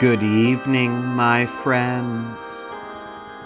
Good 0.00 0.22
evening, 0.22 0.92
my 1.04 1.44
friends. 1.44 2.64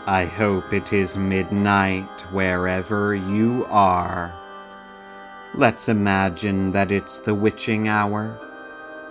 I 0.06 0.26
hope 0.26 0.74
it 0.74 0.92
is 0.92 1.16
midnight 1.16 2.26
wherever 2.30 3.14
you 3.14 3.64
are. 3.70 4.30
Let's 5.54 5.88
imagine 5.88 6.72
that 6.72 6.92
it's 6.92 7.18
the 7.20 7.34
witching 7.34 7.88
hour. 7.88 8.32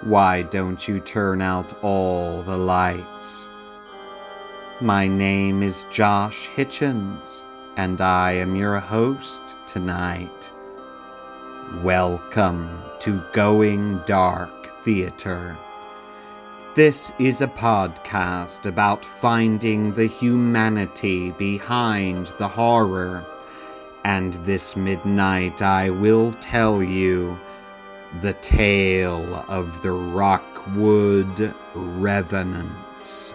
Why 0.01 0.43
don't 0.43 0.87
you 0.87 0.99
turn 0.99 1.41
out 1.41 1.73
all 1.81 2.43
the 2.43 2.57
lights? 2.57 3.47
My 4.79 5.07
name 5.07 5.63
is 5.63 5.85
Josh 5.89 6.47
Hitchens, 6.55 7.41
and 7.75 8.01
I 8.01 8.33
am 8.33 8.55
your 8.55 8.77
host 8.77 9.55
tonight. 9.65 10.51
Welcome 11.81 12.69
to 12.99 13.19
Going 13.33 13.97
Dark 14.05 14.67
Theater. 14.83 15.57
This 16.73 17.11
is 17.19 17.41
a 17.41 17.47
podcast 17.47 18.65
about 18.65 19.03
finding 19.03 19.93
the 19.93 20.05
humanity 20.05 21.31
behind 21.31 22.27
the 22.37 22.47
horror. 22.47 23.25
And 24.05 24.35
this 24.45 24.77
midnight 24.77 25.61
I 25.61 25.89
will 25.89 26.31
tell 26.31 26.81
you 26.81 27.37
the 28.21 28.31
tale 28.35 29.43
of 29.49 29.81
the 29.81 29.91
Rockwood 29.91 31.53
Revenants. 31.75 33.33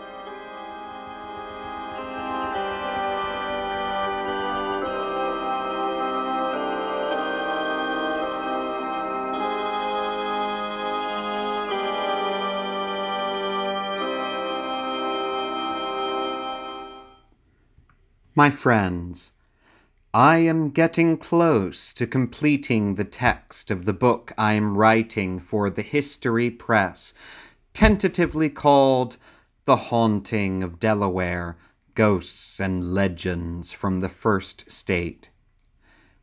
My 18.39 18.51
friends, 18.51 19.33
I 20.13 20.41
am 20.41 20.69
getting 20.69 21.17
close 21.17 21.91
to 21.95 22.07
completing 22.07 22.97
the 22.97 23.05
text 23.05 23.71
of 23.71 23.87
the 23.87 23.95
book 23.95 24.31
I 24.37 24.53
am 24.53 24.77
writing 24.77 25.39
for 25.41 25.71
the 25.71 25.81
History 25.81 26.51
Press, 26.51 27.15
tentatively 27.73 28.51
called 28.51 29.17
The 29.65 29.89
Haunting 29.89 30.63
of 30.63 30.79
Delaware 30.79 31.57
Ghosts 31.95 32.61
and 32.61 32.93
Legends 32.93 33.73
from 33.73 34.01
the 34.01 34.11
First 34.11 34.71
State. 34.71 35.31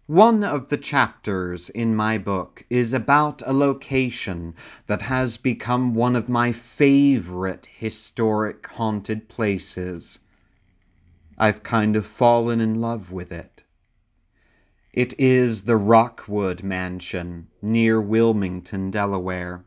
One 0.06 0.44
of 0.44 0.70
the 0.70 0.78
chapters 0.78 1.70
in 1.70 1.96
my 1.96 2.20
book 2.20 2.64
is 2.70 2.94
about 2.94 3.42
a 3.44 3.54
location 3.54 4.54
that 4.86 5.02
has 5.02 5.38
become 5.38 5.96
one 5.96 6.16
of 6.16 6.30
my 6.30 6.52
favorite 6.52 7.70
historic 7.76 8.68
haunted 8.68 9.30
places. 9.30 10.20
I've 11.44 11.62
kind 11.62 11.98
of 11.98 12.06
fallen 12.06 12.62
in 12.62 12.80
love 12.80 13.12
with 13.12 13.30
it. 13.30 13.64
It 14.94 15.14
is 15.20 15.64
the 15.64 15.76
Rockwood 15.76 16.64
Mansion 16.64 17.50
near 17.62 18.00
Wilmington, 18.00 18.90
Delaware. 18.92 19.66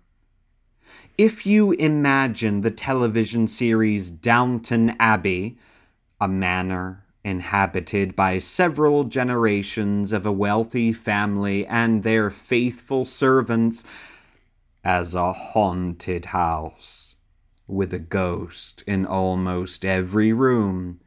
If 1.19 1.45
you 1.45 1.73
imagine 1.73 2.63
the 2.63 2.71
television 2.71 3.47
series 3.47 4.09
Downton 4.09 4.97
Abbey, 4.99 5.59
a 6.19 6.27
manor 6.27 7.05
inhabited 7.23 8.17
by 8.17 8.39
several 8.39 9.05
generations 9.05 10.13
of 10.13 10.25
a 10.25 10.33
wealthy 10.33 10.95
family 10.95 11.67
and 11.67 12.03
their 12.03 12.31
faithful 12.31 13.05
servants, 13.05 13.85
as 14.83 15.15
a 15.15 15.35
haunted 15.35 16.27
house, 16.27 17.17
with 17.69 17.93
a 17.93 17.99
ghost 17.99 18.83
in 18.87 19.05
almost 19.05 19.85
every 19.85 20.33
room, 20.33 21.01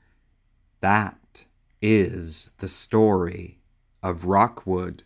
that 0.82 1.46
is 1.82 2.52
the 2.60 2.68
story 2.68 3.60
of 4.02 4.26
Rockwood. 4.26 5.04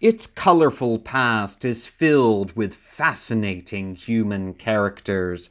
Its 0.00 0.26
colorful 0.26 0.98
past 0.98 1.64
is 1.64 1.86
filled 1.86 2.56
with 2.56 2.74
fascinating 2.74 3.94
human 3.94 4.54
characters, 4.54 5.50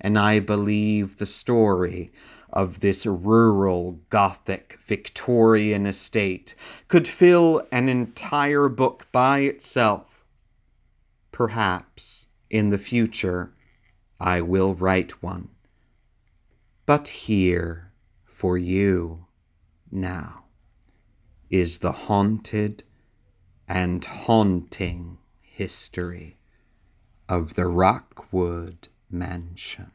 and 0.00 0.18
I 0.18 0.40
believe 0.40 1.16
the 1.18 1.26
story 1.26 2.10
of 2.52 2.80
this 2.80 3.04
rural 3.04 4.00
Gothic 4.08 4.78
Victorian 4.86 5.86
estate 5.86 6.54
could 6.88 7.06
fill 7.06 7.66
an 7.70 7.88
entire 7.88 8.68
book 8.68 9.08
by 9.12 9.40
itself. 9.40 10.24
Perhaps 11.32 12.26
in 12.48 12.70
the 12.70 12.78
future 12.78 13.52
I 14.18 14.40
will 14.40 14.74
write 14.74 15.22
one. 15.22 15.50
But 16.86 17.08
here, 17.08 17.85
for 18.36 18.58
you 18.58 19.24
now 19.90 20.44
is 21.48 21.78
the 21.78 21.92
haunted 21.92 22.84
and 23.66 24.04
haunting 24.04 25.16
history 25.40 26.36
of 27.30 27.54
the 27.54 27.66
Rockwood 27.66 28.88
Mansion. 29.10 29.90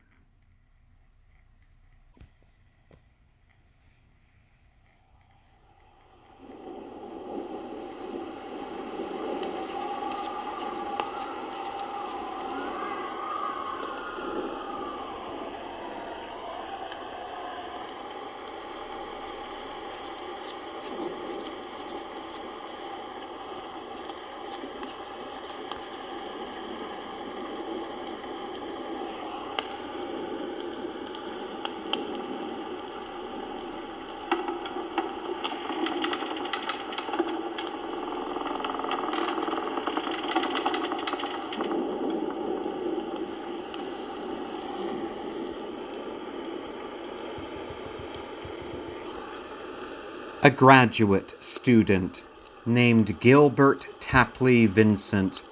A 50.43 50.49
graduate 50.49 51.35
student 51.39 52.23
named 52.65 53.19
Gilbert 53.19 53.85
Tapley 53.99 54.65
Vincent 54.65 55.43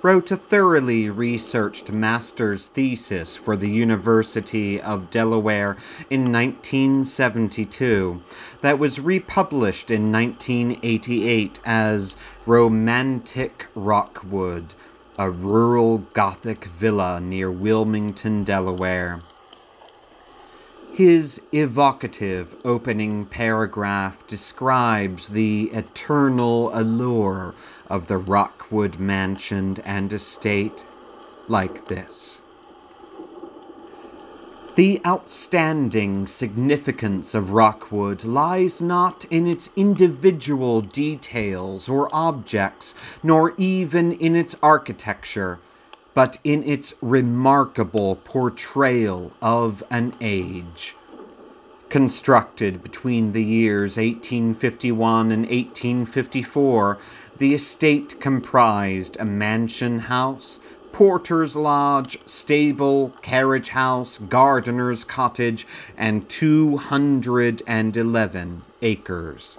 wrote 0.00 0.30
a 0.30 0.38
thoroughly 0.38 1.10
researched 1.10 1.92
master's 1.92 2.68
thesis 2.68 3.36
for 3.36 3.56
the 3.56 3.68
University 3.68 4.80
of 4.80 5.10
Delaware 5.10 5.76
in 6.08 6.32
1972 6.32 8.22
that 8.62 8.78
was 8.78 8.98
republished 8.98 9.90
in 9.90 10.10
1988 10.10 11.60
as 11.66 12.16
Romantic 12.46 13.66
Rockwood, 13.74 14.72
a 15.18 15.30
rural 15.30 15.98
Gothic 15.98 16.64
villa 16.64 17.20
near 17.20 17.50
Wilmington, 17.50 18.44
Delaware. 18.44 19.20
His 20.94 21.40
evocative 21.52 22.54
opening 22.66 23.24
paragraph 23.24 24.26
describes 24.26 25.28
the 25.28 25.70
eternal 25.72 26.70
allure 26.74 27.54
of 27.88 28.08
the 28.08 28.18
Rockwood 28.18 28.98
mansion 28.98 29.78
and 29.86 30.12
estate 30.12 30.84
like 31.48 31.86
this. 31.86 32.42
The 34.74 35.00
outstanding 35.06 36.26
significance 36.26 37.34
of 37.34 37.52
Rockwood 37.52 38.24
lies 38.24 38.82
not 38.82 39.24
in 39.30 39.46
its 39.46 39.70
individual 39.74 40.82
details 40.82 41.88
or 41.88 42.10
objects, 42.12 42.94
nor 43.22 43.54
even 43.56 44.12
in 44.12 44.36
its 44.36 44.56
architecture 44.62 45.58
but 46.14 46.38
in 46.44 46.62
its 46.64 46.94
remarkable 47.00 48.16
portrayal 48.16 49.32
of 49.40 49.82
an 49.90 50.12
age. 50.20 50.94
Constructed 51.88 52.82
between 52.82 53.32
the 53.32 53.44
years 53.44 53.96
1851 53.96 55.30
and 55.30 55.42
1854, 55.42 56.98
the 57.36 57.54
estate 57.54 58.20
comprised 58.20 59.16
a 59.18 59.24
mansion 59.24 60.00
house, 60.00 60.58
porter's 60.92 61.56
lodge, 61.56 62.18
stable, 62.26 63.10
carriage 63.22 63.70
house, 63.70 64.18
gardener's 64.18 65.04
cottage, 65.04 65.66
and 65.96 66.28
211 66.28 68.62
acres. 68.80 69.58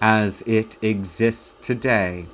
As 0.00 0.42
it 0.42 0.76
exists 0.82 1.54
today, 1.54 2.26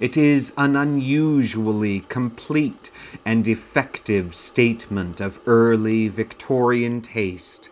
It 0.00 0.16
is 0.16 0.52
an 0.58 0.74
unusually 0.74 2.00
complete 2.00 2.90
and 3.24 3.46
effective 3.46 4.34
statement 4.34 5.20
of 5.20 5.38
early 5.46 6.08
Victorian 6.08 7.00
taste 7.00 7.70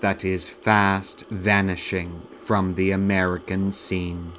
that 0.00 0.24
is 0.24 0.48
fast 0.48 1.28
vanishing 1.28 2.22
from 2.40 2.74
the 2.74 2.90
American 2.90 3.70
scene. 3.70 4.32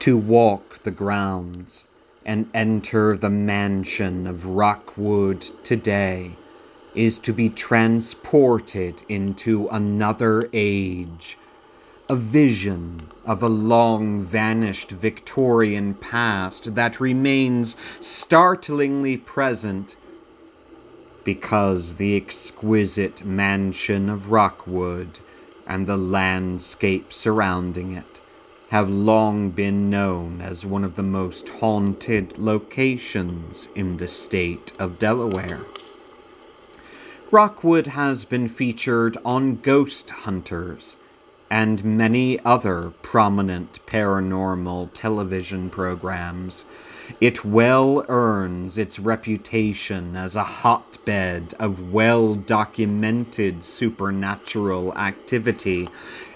To 0.00 0.18
walk 0.18 0.80
the 0.80 0.90
grounds 0.90 1.86
and 2.26 2.50
enter 2.52 3.16
the 3.16 3.30
mansion 3.30 4.26
of 4.26 4.44
Rockwood 4.44 5.46
today 5.64 6.32
is 6.94 7.18
to 7.20 7.32
be 7.32 7.48
transported 7.48 9.02
into 9.08 9.66
another 9.68 10.42
age, 10.52 11.38
a 12.10 12.16
vision 12.16 13.06
of 13.26 13.42
a 13.42 13.48
long 13.48 14.22
vanished 14.22 14.90
Victorian 14.90 15.92
past 15.92 16.74
that 16.74 17.00
remains 17.00 17.76
startlingly 18.00 19.18
present 19.18 19.94
because 21.22 21.96
the 21.96 22.16
exquisite 22.16 23.26
mansion 23.26 24.08
of 24.08 24.30
Rockwood 24.30 25.20
and 25.66 25.86
the 25.86 25.98
landscape 25.98 27.12
surrounding 27.12 27.92
it 27.92 28.20
have 28.70 28.88
long 28.88 29.50
been 29.50 29.90
known 29.90 30.40
as 30.40 30.64
one 30.64 30.84
of 30.84 30.96
the 30.96 31.02
most 31.02 31.50
haunted 31.60 32.38
locations 32.38 33.68
in 33.74 33.98
the 33.98 34.08
state 34.08 34.72
of 34.80 34.98
Delaware. 34.98 35.60
Rockwood 37.30 37.88
has 37.88 38.24
been 38.24 38.48
featured 38.48 39.18
on 39.26 39.56
Ghost 39.56 40.08
Hunters 40.08 40.96
and 41.50 41.84
many 41.84 42.38
other 42.44 42.92
prominent 43.02 43.84
paranormal 43.86 44.90
television 44.92 45.70
programs 45.70 46.64
it 47.20 47.44
well 47.44 48.04
earns 48.08 48.76
its 48.78 48.98
reputation 48.98 50.14
as 50.14 50.36
a 50.36 50.44
hotbed 50.44 51.54
of 51.58 51.92
well 51.92 52.34
documented 52.34 53.64
supernatural 53.64 54.96
activity, 54.96 55.88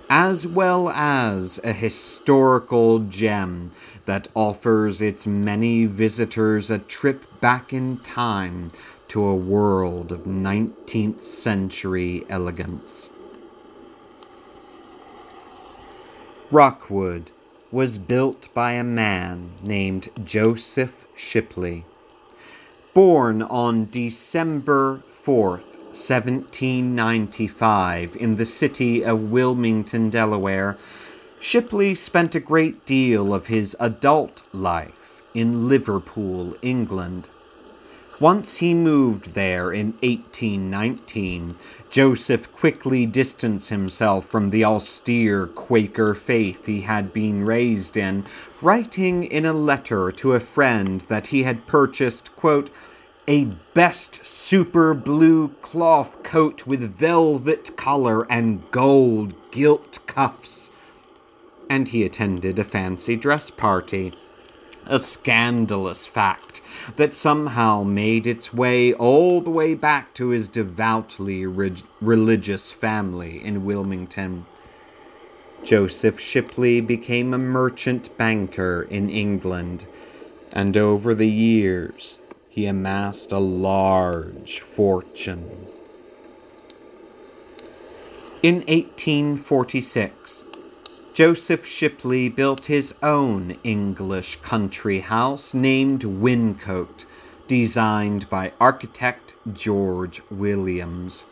as 0.08 0.46
well 0.46 0.88
as 0.88 1.60
a 1.62 1.72
historical 1.72 3.00
gem 3.00 3.70
that 4.06 4.28
offers 4.34 5.00
its 5.00 5.26
many 5.26 5.86
visitors 5.86 6.70
a 6.70 6.78
trip 6.78 7.40
back 7.40 7.72
in 7.72 7.98
time 7.98 8.70
to 9.08 9.24
a 9.24 9.36
world 9.36 10.10
of 10.10 10.20
19th 10.20 11.20
century 11.20 12.24
elegance. 12.28 13.10
Rockwood 16.52 17.31
was 17.70 17.96
built 17.96 18.52
by 18.52 18.72
a 18.72 18.84
man 18.84 19.52
named 19.62 20.10
Joseph 20.22 21.08
Shipley. 21.16 21.87
Born 22.93 23.40
on 23.40 23.88
December 23.90 25.00
4th, 25.25 25.64
1795, 25.96 28.16
in 28.16 28.37
the 28.37 28.44
city 28.44 29.02
of 29.02 29.32
Wilmington, 29.32 30.10
Delaware, 30.10 30.76
Shipley 31.40 31.94
spent 31.94 32.34
a 32.34 32.40
great 32.40 32.84
deal 32.84 33.32
of 33.32 33.46
his 33.46 33.75
adult 33.81 34.43
life 34.52 35.22
in 35.32 35.69
Liverpool, 35.69 36.55
England. 36.60 37.31
Once 38.20 38.58
he 38.58 38.75
moved 38.75 39.32
there 39.32 39.72
in 39.72 39.93
1819, 40.02 41.52
Joseph 41.92 42.50
quickly 42.52 43.04
distanced 43.04 43.68
himself 43.68 44.24
from 44.24 44.48
the 44.48 44.64
austere 44.64 45.46
Quaker 45.46 46.14
faith 46.14 46.64
he 46.64 46.80
had 46.80 47.12
been 47.12 47.44
raised 47.44 47.98
in, 47.98 48.24
writing 48.62 49.24
in 49.24 49.44
a 49.44 49.52
letter 49.52 50.10
to 50.10 50.32
a 50.32 50.40
friend 50.40 51.02
that 51.02 51.26
he 51.26 51.42
had 51.42 51.66
purchased, 51.66 52.34
quote, 52.34 52.70
a 53.28 53.44
best 53.74 54.24
super 54.24 54.94
blue 54.94 55.48
cloth 55.60 56.22
coat 56.22 56.66
with 56.66 56.96
velvet 56.96 57.76
collar 57.76 58.26
and 58.32 58.70
gold 58.70 59.34
gilt 59.50 59.98
cuffs. 60.06 60.70
And 61.68 61.90
he 61.90 62.04
attended 62.04 62.58
a 62.58 62.64
fancy 62.64 63.16
dress 63.16 63.50
party. 63.50 64.14
A 64.87 64.99
scandalous 64.99 66.06
fact 66.06 66.61
that 66.96 67.14
somehow 67.14 67.84
made 67.84 68.26
its 68.26 68.52
way 68.52 68.93
all 68.93 69.40
the 69.40 69.50
way 69.50 69.75
back 69.75 70.12
to 70.14 70.29
his 70.29 70.49
devoutly 70.49 71.46
re- 71.46 71.75
religious 72.00 72.73
family 72.73 73.43
in 73.43 73.64
Wilmington. 73.64 74.44
Joseph 75.64 76.19
Shipley 76.19 76.81
became 76.81 77.32
a 77.32 77.38
merchant 77.38 78.17
banker 78.19 78.82
in 78.90 79.08
England, 79.08 79.87
and 80.52 80.76
over 80.76 81.14
the 81.14 81.31
years 81.31 82.20
he 82.49 82.67
amassed 82.67 83.31
a 83.31 83.38
large 83.38 84.61
fortune. 84.61 85.67
In 88.43 88.56
1846, 88.67 90.46
Joseph 91.14 91.66
Shipley 91.66 92.30
built 92.30 92.66
his 92.66 92.94
own 93.02 93.58
English 93.62 94.36
country 94.36 95.00
house 95.00 95.52
named 95.52 96.00
Wyncote, 96.00 97.04
designed 97.46 98.30
by 98.30 98.52
architect 98.58 99.34
George 99.52 100.22
Williams. 100.30 101.24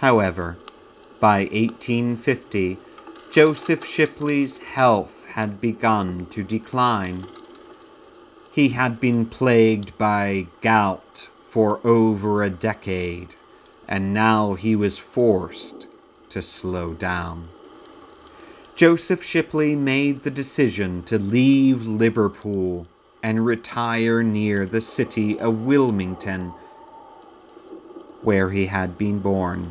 However, 0.00 0.58
by 1.20 1.44
1850, 1.52 2.76
Joseph 3.30 3.86
Shipley's 3.86 4.58
health 4.58 5.26
had 5.28 5.58
begun 5.58 6.26
to 6.26 6.42
decline. 6.42 7.24
He 8.52 8.70
had 8.70 9.00
been 9.00 9.24
plagued 9.24 9.96
by 9.96 10.48
gout 10.60 11.28
for 11.48 11.80
over 11.82 12.42
a 12.42 12.50
decade, 12.50 13.36
and 13.88 14.12
now 14.12 14.52
he 14.52 14.76
was 14.76 14.98
forced 14.98 15.86
to 16.28 16.42
slow 16.42 16.92
down. 16.92 17.48
Joseph 18.76 19.24
Shipley 19.24 19.74
made 19.74 20.18
the 20.18 20.30
decision 20.30 21.02
to 21.04 21.18
leave 21.18 21.86
Liverpool 21.86 22.86
and 23.22 23.46
retire 23.46 24.22
near 24.22 24.66
the 24.66 24.82
city 24.82 25.40
of 25.40 25.64
Wilmington, 25.64 26.52
where 28.20 28.50
he 28.50 28.66
had 28.66 28.98
been 28.98 29.20
born. 29.20 29.70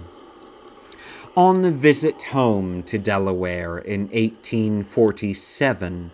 On 1.38 1.64
a 1.64 1.70
visit 1.70 2.24
home 2.24 2.82
to 2.82 2.98
Delaware 2.98 3.78
in 3.78 4.08
1847, 4.08 6.10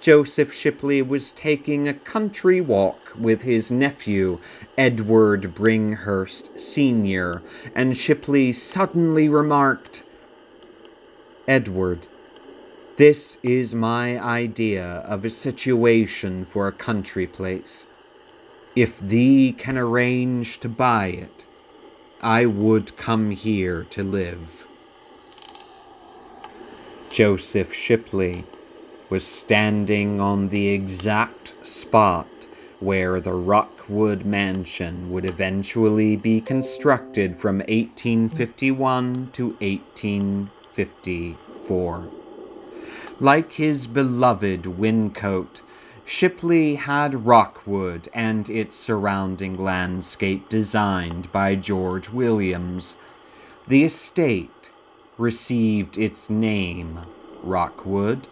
Joseph 0.00 0.54
Shipley 0.54 1.02
was 1.02 1.32
taking 1.32 1.86
a 1.86 1.92
country 1.92 2.62
walk 2.62 3.12
with 3.14 3.42
his 3.42 3.70
nephew, 3.70 4.38
Edward 4.78 5.54
Bringhurst 5.54 6.58
Sr., 6.58 7.42
and 7.74 7.94
Shipley 7.94 8.54
suddenly 8.54 9.28
remarked, 9.28 10.02
Edward, 11.46 12.06
this 12.96 13.38
is 13.42 13.74
my 13.74 14.22
idea 14.22 14.84
of 14.84 15.24
a 15.24 15.30
situation 15.30 16.44
for 16.44 16.68
a 16.68 16.72
country 16.72 17.26
place. 17.26 17.86
If 18.76 19.00
thee 19.00 19.54
can 19.56 19.78
arrange 19.78 20.60
to 20.60 20.68
buy 20.68 21.06
it, 21.06 21.46
I 22.20 22.44
would 22.46 22.96
come 22.96 23.30
here 23.30 23.84
to 23.90 24.04
live. 24.04 24.66
Joseph 27.10 27.74
Shipley 27.74 28.44
was 29.10 29.26
standing 29.26 30.20
on 30.20 30.48
the 30.48 30.68
exact 30.68 31.52
spot 31.66 32.28
where 32.80 33.20
the 33.20 33.34
Rockwood 33.34 34.24
Mansion 34.24 35.10
would 35.10 35.24
eventually 35.24 36.16
be 36.16 36.40
constructed 36.40 37.36
from 37.36 37.58
1851 37.58 39.30
to 39.32 39.48
1854. 39.60 42.21
Like 43.20 43.52
his 43.52 43.86
beloved 43.86 44.62
Wyncote, 44.62 45.60
Shipley 46.04 46.74
had 46.74 47.26
Rockwood 47.26 48.08
and 48.12 48.50
its 48.50 48.76
surrounding 48.76 49.62
landscape 49.62 50.48
designed 50.48 51.30
by 51.30 51.54
George 51.54 52.08
Williams. 52.10 52.96
The 53.68 53.84
estate 53.84 54.70
received 55.18 55.96
its 55.96 56.28
name, 56.28 57.00
Rockwood, 57.42 58.26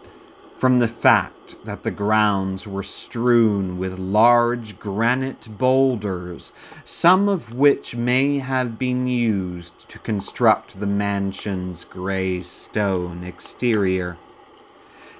from 0.55 0.79
the 0.79 0.87
fact 0.89 1.55
that 1.63 1.83
the 1.83 1.91
grounds 1.91 2.67
were 2.67 2.83
strewn 2.83 3.77
with 3.77 3.97
large 3.97 4.77
granite 4.77 5.47
boulders, 5.57 6.51
some 6.85 7.29
of 7.29 7.55
which 7.55 7.95
may 7.95 8.39
have 8.39 8.77
been 8.77 9.07
used 9.07 9.87
to 9.89 9.99
construct 9.99 10.79
the 10.79 10.87
mansion's 10.87 11.85
gray 11.85 12.41
stone 12.41 13.23
exterior. 13.23 14.17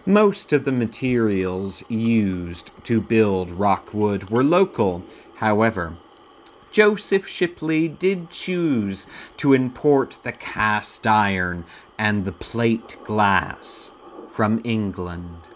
Most 0.06 0.52
of 0.52 0.66
the 0.66 0.72
materials 0.72 1.84
used 1.88 2.72
to 2.86 3.00
build 3.00 3.52
Rockwood 3.52 4.32
were 4.32 4.44
local, 4.44 5.04
however. 5.36 5.94
Joseph 6.72 7.28
Shipley 7.28 7.88
did 7.88 8.32
choose 8.32 9.06
to 9.38 9.54
import 9.54 10.18
the 10.24 10.32
cast 10.32 11.06
iron 11.06 11.66
and 12.00 12.26
the 12.26 12.32
plate 12.32 12.96
glass 13.04 13.92
from 14.32 14.60
England. 14.64 15.50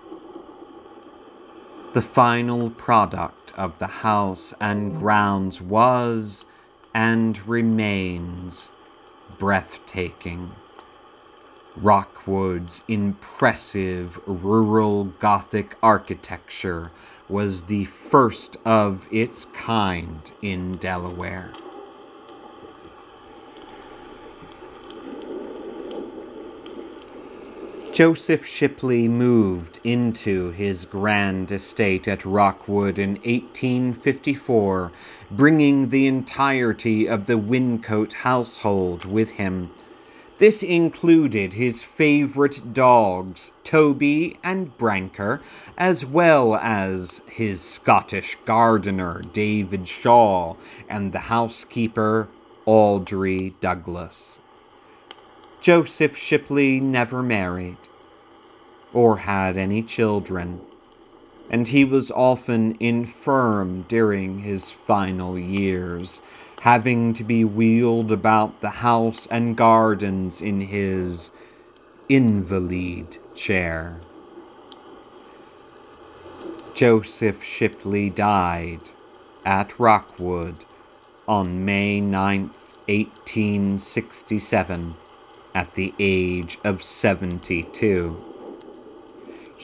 The 1.93 2.03
final 2.03 2.69
product 2.69 3.51
of 3.57 3.79
the 3.79 3.87
house 3.87 4.53
and 4.61 4.99
grounds 4.99 5.59
was 5.59 6.45
and 6.93 7.47
remains 7.47 8.69
breathtaking. 9.39 10.51
Rockwood's 11.77 12.83
impressive 12.87 14.19
rural 14.25 15.05
Gothic 15.05 15.75
architecture 15.83 16.91
was 17.27 17.63
the 17.63 17.85
first 17.85 18.55
of 18.63 19.07
its 19.11 19.45
kind 19.45 20.31
in 20.41 20.71
Delaware. 20.73 21.51
Joseph 27.95 28.45
Shipley 28.45 29.07
moved 29.07 29.79
into 29.83 30.51
his 30.51 30.83
grand 30.83 31.49
estate 31.49 32.09
at 32.09 32.25
Rockwood 32.25 32.99
in 32.99 33.11
1854, 33.11 34.91
bringing 35.31 35.89
the 35.89 36.05
entirety 36.05 37.07
of 37.07 37.25
the 37.25 37.37
Wyncote 37.37 38.11
household 38.11 39.11
with 39.13 39.31
him. 39.31 39.71
This 40.37 40.61
included 40.61 41.53
his 41.53 41.81
favorite 41.81 42.73
dogs, 42.73 43.53
Toby 43.63 44.37
and 44.43 44.77
Branker, 44.77 45.39
as 45.77 46.05
well 46.05 46.55
as 46.55 47.21
his 47.29 47.61
Scottish 47.61 48.37
gardener, 48.43 49.21
David 49.31 49.87
Shaw, 49.87 50.55
and 50.89 51.13
the 51.13 51.31
housekeeper, 51.31 52.27
Audrey 52.65 53.53
Douglas. 53.61 54.39
Joseph 55.61 56.17
Shipley 56.17 56.81
never 56.81 57.23
married 57.23 57.77
or 58.93 59.19
had 59.19 59.57
any 59.57 59.81
children, 59.81 60.61
and 61.49 61.69
he 61.69 61.85
was 61.85 62.11
often 62.11 62.75
infirm 62.81 63.83
during 63.87 64.39
his 64.39 64.69
final 64.69 65.39
years, 65.39 66.19
having 66.65 67.13
to 67.13 67.23
be 67.23 67.45
wheeled 67.45 68.11
about 68.11 68.59
the 68.61 68.81
house 68.81 69.27
and 69.27 69.55
gardens 69.55 70.41
in 70.41 70.61
his 70.61 71.29
invalid 72.09 73.15
chair. 73.35 73.99
Joseph 76.73 77.43
Shipley 77.43 78.09
died 78.09 78.89
at 79.45 79.79
Rockwood 79.79 80.65
on 81.27 81.63
May 81.63 82.01
9, 82.01 82.49
1867 82.87 84.95
at 85.53 85.75
the 85.75 85.93
age 85.99 86.57
of 86.63 86.81
72. 86.81 88.35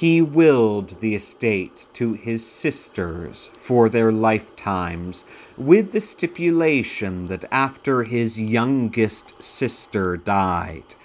He 0.01 0.19
willed 0.19 0.99
the 0.99 1.13
estate 1.13 1.85
to 1.93 2.13
his 2.13 2.43
sisters 2.43 3.51
for 3.59 3.87
their 3.87 4.11
lifetimes, 4.11 5.23
with 5.61 5.91
the 5.91 6.01
stipulation 6.01 7.27
that 7.27 7.45
after 7.51 8.03
his 8.03 8.39
youngest 8.39 9.43
sister 9.43 10.17
died, 10.17 10.95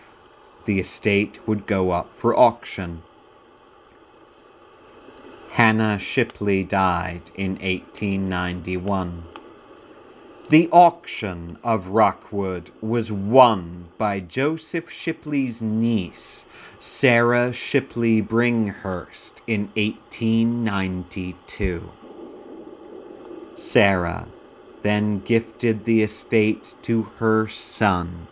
the 0.65 0.81
estate 0.81 1.47
would 1.47 1.67
go 1.67 1.91
up 1.91 2.15
for 2.15 2.35
auction. 2.35 3.03
Hannah 5.53 5.99
Shipley 5.99 6.65
died 6.65 7.31
in 7.35 7.57
1891. 7.57 9.25
The 10.49 10.71
auction 10.71 11.59
of 11.63 11.89
Rockwood 11.89 12.71
was 12.81 13.13
won 13.13 13.89
by 13.99 14.21
Joseph 14.21 14.91
Shipley's 14.91 15.61
niece, 15.61 16.47
Sarah 16.79 17.53
Shipley 17.53 18.23
Bringhurst, 18.23 19.43
in 19.47 19.69
1892. 19.75 21.91
Sarah 23.55 24.29
then 24.87 25.19
gifted 25.19 25.85
the 25.85 26.01
estate 26.01 26.75
to 26.83 27.03
her 27.19 27.49
son, 27.49 28.29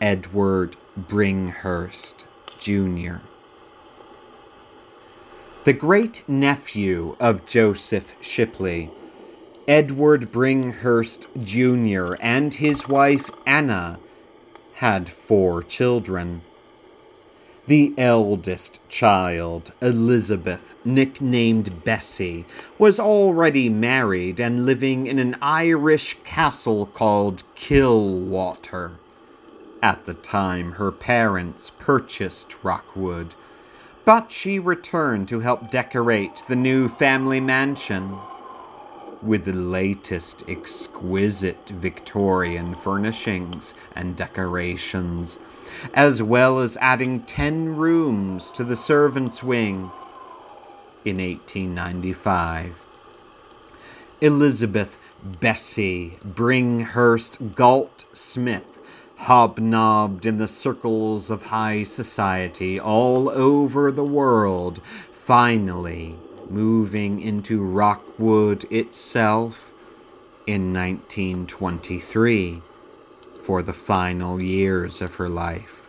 Edward 0.00 0.76
Bringhurst 0.98 2.24
Jr. 2.58 3.18
The 5.62 5.72
great 5.72 6.28
nephew 6.28 7.14
of 7.20 7.46
Joseph 7.46 8.16
Shipley 8.20 8.90
Edward 9.68 10.32
Bringhurst 10.32 11.28
Jr. 11.44 12.16
and 12.20 12.54
his 12.54 12.88
wife 12.88 13.30
Anna 13.46 14.00
had 14.74 15.08
four 15.08 15.62
children. 15.62 16.42
The 17.70 17.94
eldest 17.96 18.80
child, 18.88 19.74
Elizabeth, 19.80 20.74
nicknamed 20.84 21.84
Bessie, 21.84 22.44
was 22.80 22.98
already 22.98 23.68
married 23.68 24.40
and 24.40 24.66
living 24.66 25.06
in 25.06 25.20
an 25.20 25.36
Irish 25.40 26.16
castle 26.24 26.86
called 26.86 27.44
Killwaughter. 27.54 28.94
At 29.80 30.04
the 30.04 30.14
time, 30.14 30.72
her 30.72 30.90
parents 30.90 31.70
purchased 31.70 32.56
Rockwood, 32.64 33.36
but 34.04 34.32
she 34.32 34.58
returned 34.58 35.28
to 35.28 35.38
help 35.38 35.70
decorate 35.70 36.42
the 36.48 36.56
new 36.56 36.88
family 36.88 37.38
mansion 37.38 38.18
with 39.22 39.44
the 39.44 39.52
latest 39.52 40.42
exquisite 40.48 41.68
Victorian 41.68 42.74
furnishings 42.74 43.74
and 43.94 44.16
decorations, 44.16 45.38
as 45.94 46.22
well 46.22 46.58
as 46.58 46.76
adding 46.80 47.20
10 47.22 47.76
rooms 47.76 48.50
to 48.52 48.64
the 48.64 48.76
servants' 48.76 49.42
wing 49.42 49.90
in 51.04 51.16
1895. 51.18 52.86
Elizabeth 54.20 54.98
Bessie 55.40 56.12
Bringhurst 56.26 57.54
Galt 57.54 58.04
Smith 58.12 58.82
hobnobbed 59.16 60.24
in 60.24 60.38
the 60.38 60.48
circles 60.48 61.30
of 61.30 61.44
high 61.44 61.82
society 61.82 62.80
all 62.80 63.28
over 63.28 63.92
the 63.92 64.04
world, 64.04 64.80
finally 65.12 66.16
moving 66.48 67.20
into 67.20 67.62
Rockwood 67.62 68.64
itself 68.72 69.70
in 70.46 70.72
1923 70.72 72.62
for 73.50 73.62
the 73.64 73.72
final 73.72 74.40
years 74.40 75.02
of 75.02 75.16
her 75.16 75.28
life. 75.28 75.84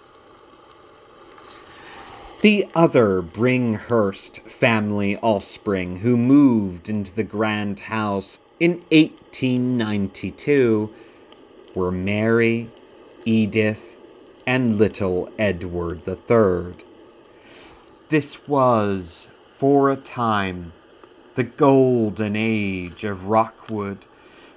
The 2.41 2.65
other 2.73 3.21
Bringhurst 3.21 4.39
family 4.49 5.15
offspring 5.17 5.97
who 5.97 6.17
moved 6.17 6.89
into 6.89 7.13
the 7.13 7.21
grand 7.21 7.81
house 7.81 8.39
in 8.59 8.77
1892 8.89 10.91
were 11.75 11.91
Mary, 11.91 12.69
Edith, 13.25 13.95
and 14.47 14.79
little 14.79 15.31
Edward 15.37 16.01
III. 16.07 16.83
This 18.09 18.47
was 18.47 19.27
for 19.59 19.91
a 19.91 19.95
time 19.95 20.73
the 21.35 21.43
golden 21.43 22.35
age 22.35 23.03
of 23.03 23.27
Rockwood, 23.27 24.07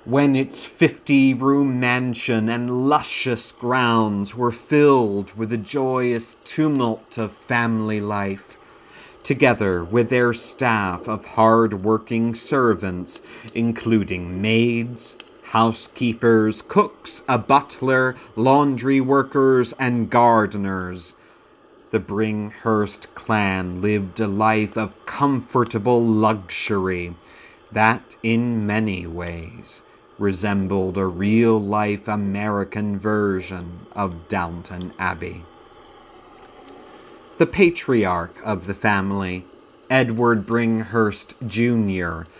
when 0.04 0.36
its 0.36 0.66
fifty 0.66 1.32
room 1.32 1.80
mansion 1.80 2.48
and 2.50 2.88
luscious 2.88 3.52
grounds 3.52 4.34
were 4.34 4.52
filled 4.52 5.34
with 5.34 5.48
the 5.48 5.56
joyous 5.56 6.36
tumult 6.44 7.16
of 7.16 7.32
family 7.32 8.00
life, 8.00 8.58
together 9.22 9.82
with 9.82 10.10
their 10.10 10.34
staff 10.34 11.08
of 11.08 11.24
hard 11.24 11.82
working 11.82 12.34
servants, 12.34 13.22
including 13.54 14.42
maids, 14.42 15.16
housekeepers, 15.44 16.60
cooks, 16.60 17.22
a 17.26 17.38
butler, 17.38 18.14
laundry 18.36 19.00
workers, 19.00 19.72
and 19.78 20.10
gardeners. 20.10 21.16
The 21.92 22.00
Bringhurst 22.00 23.14
clan 23.14 23.80
lived 23.80 24.20
a 24.20 24.26
life 24.26 24.76
of 24.76 25.06
comfortable 25.06 26.02
luxury 26.02 27.14
that, 27.72 28.16
in 28.22 28.66
many 28.66 29.06
ways, 29.06 29.82
resembled 30.18 30.96
a 30.96 31.06
real 31.06 31.60
life 31.60 32.08
American 32.08 32.98
version 32.98 33.86
of 33.92 34.28
Downton 34.28 34.92
Abbey. 34.98 35.42
The 37.38 37.46
patriarch 37.46 38.38
of 38.44 38.66
the 38.66 38.74
family, 38.74 39.44
Edward 39.90 40.46
Bringhurst 40.46 41.34
Jr., 41.46 42.30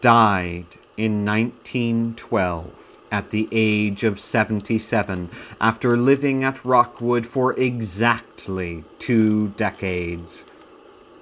died 0.00 0.66
in 0.96 1.24
1912 1.24 2.98
at 3.10 3.30
the 3.30 3.48
age 3.52 4.04
of 4.04 4.20
77 4.20 5.30
after 5.60 5.96
living 5.96 6.44
at 6.44 6.64
Rockwood 6.64 7.26
for 7.26 7.52
exactly 7.58 8.84
two 8.98 9.48
decades. 9.50 10.44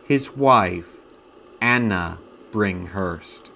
His 0.07 0.37
wife, 0.37 0.97
Anna 1.61 2.19
Bringhurst, 2.50 3.51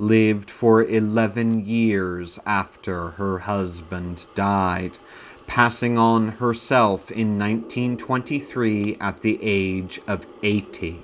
lived 0.00 0.50
for 0.50 0.82
11 0.82 1.66
years 1.66 2.38
after 2.46 3.10
her 3.10 3.40
husband 3.40 4.26
died, 4.34 4.98
passing 5.46 5.98
on 5.98 6.28
herself 6.32 7.10
in 7.10 7.38
1923 7.38 8.96
at 8.98 9.20
the 9.20 9.38
age 9.42 10.00
of 10.08 10.26
80. 10.42 11.02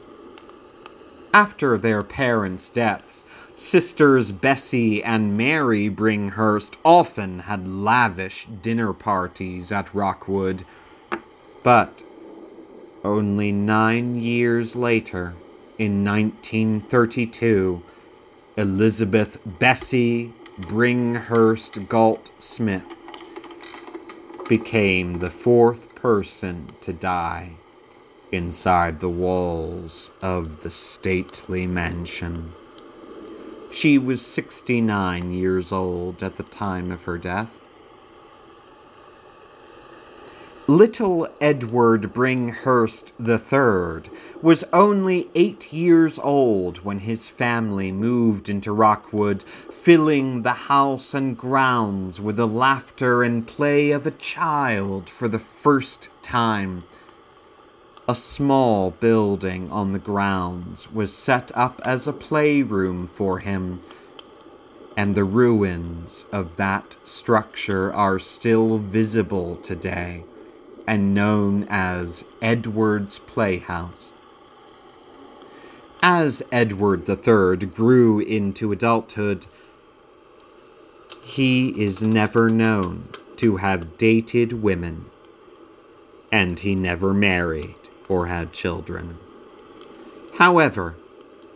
After 1.35 1.77
their 1.77 2.01
parents' 2.01 2.71
deaths, 2.71 3.23
sisters 3.55 4.33
Bessie 4.33 5.05
and 5.05 5.37
Mary 5.37 5.91
Bringhurst 5.91 6.77
often 6.83 7.41
had 7.41 7.69
lavish 7.69 8.47
dinner 8.63 8.95
parties 8.95 9.71
at 9.71 9.95
Rockwood. 9.95 10.65
But 11.63 12.03
only 13.05 13.53
nine 13.53 14.19
years 14.19 14.75
later, 14.75 15.35
in 15.79 16.03
1932, 16.03 17.83
Elizabeth 18.59 19.37
Bessie 19.45 20.33
Bringhurst 20.59 21.91
Galt 21.91 22.31
Smith 22.39 22.87
became 24.49 25.19
the 25.19 25.29
fourth 25.31 25.95
person 25.95 26.69
to 26.81 26.95
die 26.95 27.57
inside 28.33 29.01
the 29.01 29.11
walls 29.11 30.11
of 30.23 30.63
the 30.63 30.71
stately 30.71 31.67
mansion. 31.67 32.55
She 33.71 33.99
was 33.99 34.25
69 34.25 35.33
years 35.33 35.71
old 35.71 36.23
at 36.23 36.37
the 36.37 36.43
time 36.43 36.91
of 36.91 37.03
her 37.03 37.19
death. 37.19 37.66
Little 40.69 41.29
Edward 41.41 42.13
Bringhurst 42.13 43.13
III 43.21 44.11
was 44.43 44.65
only 44.73 45.31
eight 45.37 45.73
years 45.73 46.19
old 46.19 46.79
when 46.79 46.99
his 46.99 47.29
family 47.29 47.93
moved 47.93 48.49
into 48.49 48.73
Rockwood, 48.73 49.45
filling 49.45 50.43
the 50.43 50.67
house 50.67 51.15
and 51.15 51.39
grounds 51.39 52.21
with 52.21 52.35
the 52.35 52.49
laughter 52.49 53.23
and 53.23 53.47
play 53.47 53.93
of 53.93 54.09
a 54.09 54.11
child 54.11 55.09
for 55.09 55.29
the 55.29 55.39
first 55.39 56.09
time. 56.21 56.81
A 58.09 58.17
small 58.17 58.91
building 58.91 59.71
on 59.71 59.93
the 59.93 60.01
grounds 60.01 60.91
was 60.91 61.15
set 61.15 61.53
up 61.55 61.81
as 61.85 62.09
a 62.09 62.13
playroom 62.13 63.07
for 63.07 63.39
him, 63.39 63.83
and 64.97 65.15
the 65.15 65.23
ruins 65.23 66.27
of 66.33 66.57
that 66.57 66.97
structure 67.05 67.95
are 67.95 68.19
still 68.19 68.79
visible 68.79 69.55
today 69.55 70.25
and 70.87 71.15
known 71.15 71.67
as 71.69 72.25
Edward's 72.41 73.19
Playhouse. 73.19 74.13
As 76.03 76.43
Edward 76.53 77.09
III 77.09 77.57
grew 77.69 78.21
into 78.21 78.71
adulthood, 78.71 79.47
he 81.25 81.71
is 81.83 82.03
never 82.03 82.49
known 82.49 83.09
to 83.37 83.57
have 83.57 83.99
dated 83.99 84.63
women, 84.63 85.07
and 86.31 86.61
he 86.61 86.75
never 86.75 87.13
married 87.13 87.75
or 88.09 88.27
had 88.27 88.53
children. 88.53 89.17
However, 90.39 90.95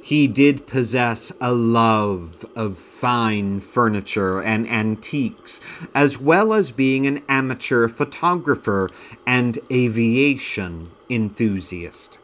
he 0.03 0.27
did 0.27 0.67
possess 0.67 1.31
a 1.41 1.53
love 1.53 2.45
of 2.57 2.79
fine 2.79 3.61
furniture 3.61 4.41
and 4.41 4.69
antiques, 4.69 5.61
as 5.95 6.19
well 6.19 6.53
as 6.53 6.71
being 6.71 7.07
an 7.07 7.23
amateur 7.29 7.89
photographer 7.89 8.89
and 9.27 9.59
aviation 9.71 10.91
enthusiast. 11.09 12.19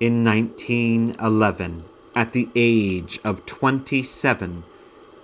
In 0.00 0.24
1911, 0.24 1.82
at 2.14 2.32
the 2.32 2.48
age 2.54 3.20
of 3.24 3.46
27, 3.46 4.64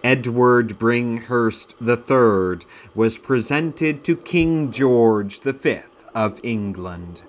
Edward 0.03 0.79
Bringhurst 0.79 1.75
III 1.81 2.67
was 2.95 3.19
presented 3.19 4.05
to 4.05 4.17
King 4.17 4.71
George 4.71 5.41
V 5.41 5.81
of 6.15 6.39
England. 6.43 7.23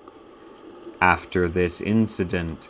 After 1.02 1.48
this 1.48 1.82
incident, 1.82 2.68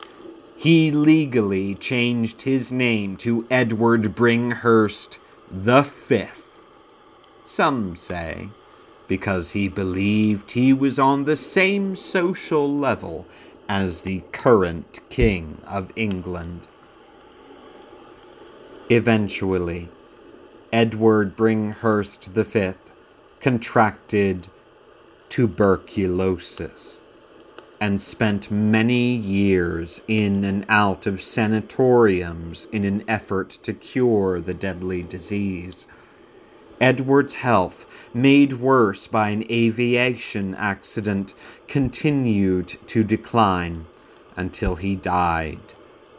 he 0.56 0.92
legally 0.92 1.76
changed 1.76 2.44
his 2.44 2.72
name 2.72 3.18
to 3.18 3.46
Edward 3.52 4.16
Bringhurst 4.16 5.18
the 5.52 5.84
Fifth. 5.84 6.60
Some 7.46 7.96
say 7.96 8.50
because 9.08 9.52
he 9.52 9.68
believed 9.68 10.52
he 10.52 10.74
was 10.74 10.98
on 10.98 11.26
the 11.26 11.36
same 11.36 11.96
social 11.96 12.68
level 12.68 13.28
as 13.68 14.02
the 14.02 14.24
current 14.32 15.00
King 15.10 15.62
of 15.68 15.92
England. 15.96 16.68
Eventually, 18.90 19.90
Edward 20.72 21.36
Bringhurst 21.36 22.26
V 22.28 22.78
contracted 23.40 24.48
tuberculosis 25.30 27.00
and 27.80 28.02
spent 28.02 28.50
many 28.50 29.16
years 29.16 30.02
in 30.08 30.44
and 30.44 30.66
out 30.70 31.06
of 31.06 31.22
sanatoriums 31.22 32.66
in 32.72 32.84
an 32.84 33.04
effort 33.08 33.50
to 33.64 33.74
cure 33.74 34.40
the 34.40 34.54
deadly 34.54 35.02
disease. 35.02 35.86
Edward's 36.82 37.36
health, 37.36 37.86
made 38.14 38.54
worse 38.54 39.08
by 39.08 39.30
an 39.30 39.46
aviation 39.52 40.56
accident, 40.56 41.34
continued 41.68 42.68
to 42.88 43.04
decline 43.04 43.86
until 44.36 44.76
he 44.76 44.96
died 44.96 45.62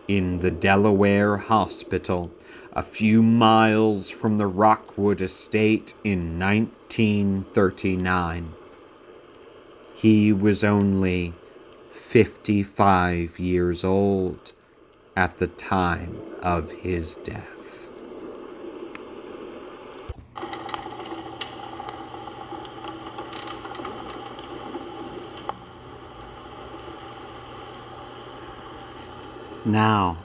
in 0.09 0.41
the 0.41 0.51
Delaware 0.51 1.37
Hospital 1.39 2.31
a 2.73 2.83
few 2.83 3.23
miles 3.23 4.11
from 4.11 4.37
the 4.37 4.47
Rockwood 4.47 5.23
estate 5.23 5.95
in 6.05 6.39
1939. 6.39 8.53
He 9.95 10.33
was 10.33 10.63
only 10.63 11.33
55 12.07 13.41
years 13.41 13.83
old 13.83 14.53
at 15.17 15.39
the 15.39 15.49
time 15.49 16.17
of 16.41 16.71
his 16.71 17.17
death. 17.17 17.91
Now, 29.65 30.19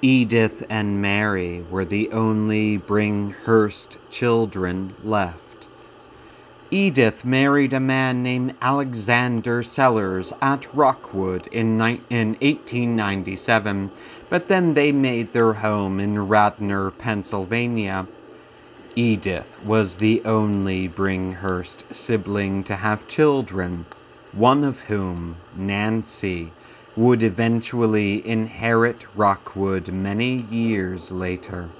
Edith 0.00 0.64
and 0.70 1.02
Mary 1.02 1.60
were 1.70 1.84
the 1.84 2.10
only 2.12 2.78
Bringhurst 2.78 3.98
children 4.10 4.94
left. 5.04 5.47
Edith 6.70 7.24
married 7.24 7.72
a 7.72 7.80
man 7.80 8.22
named 8.22 8.54
Alexander 8.60 9.62
Sellers 9.62 10.34
at 10.42 10.72
Rockwood 10.74 11.46
in, 11.46 11.78
ni- 11.78 12.02
in 12.10 12.36
1897, 12.42 13.90
but 14.28 14.48
then 14.48 14.74
they 14.74 14.92
made 14.92 15.32
their 15.32 15.54
home 15.54 15.98
in 15.98 16.26
Radnor, 16.26 16.90
Pennsylvania. 16.90 18.06
Edith 18.94 19.64
was 19.64 19.96
the 19.96 20.20
only 20.26 20.86
Bringhurst 20.86 21.84
sibling 21.94 22.62
to 22.64 22.76
have 22.76 23.08
children, 23.08 23.86
one 24.32 24.62
of 24.62 24.80
whom, 24.80 25.36
Nancy, 25.56 26.52
would 26.96 27.22
eventually 27.22 28.26
inherit 28.28 29.06
Rockwood 29.16 29.90
many 29.90 30.42
years 30.50 31.10
later. 31.10 31.70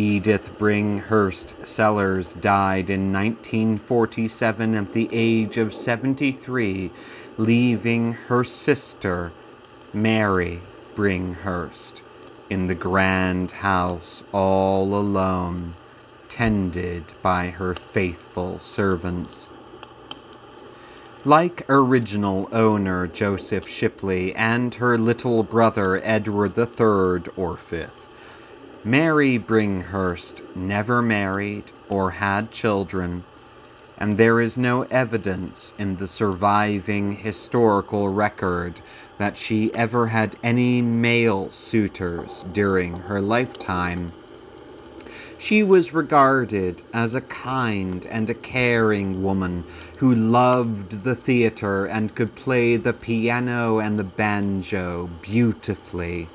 Edith 0.00 0.56
Bringhurst 0.56 1.66
Sellers 1.66 2.32
died 2.32 2.88
in 2.88 3.12
1947 3.12 4.74
at 4.74 4.92
the 4.94 5.10
age 5.12 5.58
of 5.58 5.74
73, 5.74 6.90
leaving 7.36 8.12
her 8.14 8.42
sister, 8.42 9.30
Mary 9.92 10.62
Bringhurst, 10.96 12.00
in 12.48 12.66
the 12.66 12.74
grand 12.74 13.50
house 13.50 14.24
all 14.32 14.94
alone, 14.94 15.74
tended 16.30 17.04
by 17.20 17.50
her 17.50 17.74
faithful 17.74 18.58
servants. 18.58 19.50
Like 21.26 21.68
original 21.68 22.48
owner 22.52 23.06
Joseph 23.06 23.68
Shipley 23.68 24.34
and 24.34 24.76
her 24.76 24.96
little 24.96 25.42
brother 25.42 26.00
Edward 26.02 26.56
III 26.56 27.30
or 27.36 27.58
Fifth, 27.58 27.99
Mary 28.84 29.38
Bringhurst 29.38 30.40
never 30.56 31.02
married 31.02 31.70
or 31.90 32.12
had 32.12 32.50
children, 32.50 33.24
and 33.98 34.16
there 34.16 34.40
is 34.40 34.56
no 34.56 34.84
evidence 34.84 35.74
in 35.78 35.96
the 35.96 36.08
surviving 36.08 37.16
historical 37.16 38.08
record 38.08 38.80
that 39.18 39.36
she 39.36 39.68
ever 39.74 40.06
had 40.06 40.34
any 40.42 40.80
male 40.80 41.50
suitors 41.50 42.46
during 42.54 42.96
her 43.00 43.20
lifetime. 43.20 44.08
She 45.38 45.62
was 45.62 45.92
regarded 45.92 46.80
as 46.94 47.14
a 47.14 47.20
kind 47.20 48.06
and 48.06 48.30
a 48.30 48.34
caring 48.34 49.22
woman 49.22 49.64
who 49.98 50.14
loved 50.14 51.04
the 51.04 51.14
theater 51.14 51.84
and 51.84 52.14
could 52.14 52.34
play 52.34 52.76
the 52.76 52.94
piano 52.94 53.78
and 53.78 53.98
the 53.98 54.04
banjo 54.04 55.10
beautifully. 55.20 56.28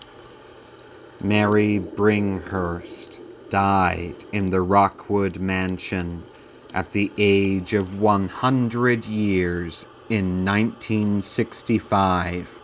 Mary 1.25 1.79
Bringhurst 1.79 3.19
died 3.49 4.25
in 4.31 4.51
the 4.51 4.61
Rockwood 4.61 5.39
mansion 5.39 6.23
at 6.71 6.91
the 6.91 7.11
age 7.17 7.73
of 7.73 7.99
100 7.99 9.05
years 9.05 9.87
in 10.07 10.45
1965. 10.45 12.59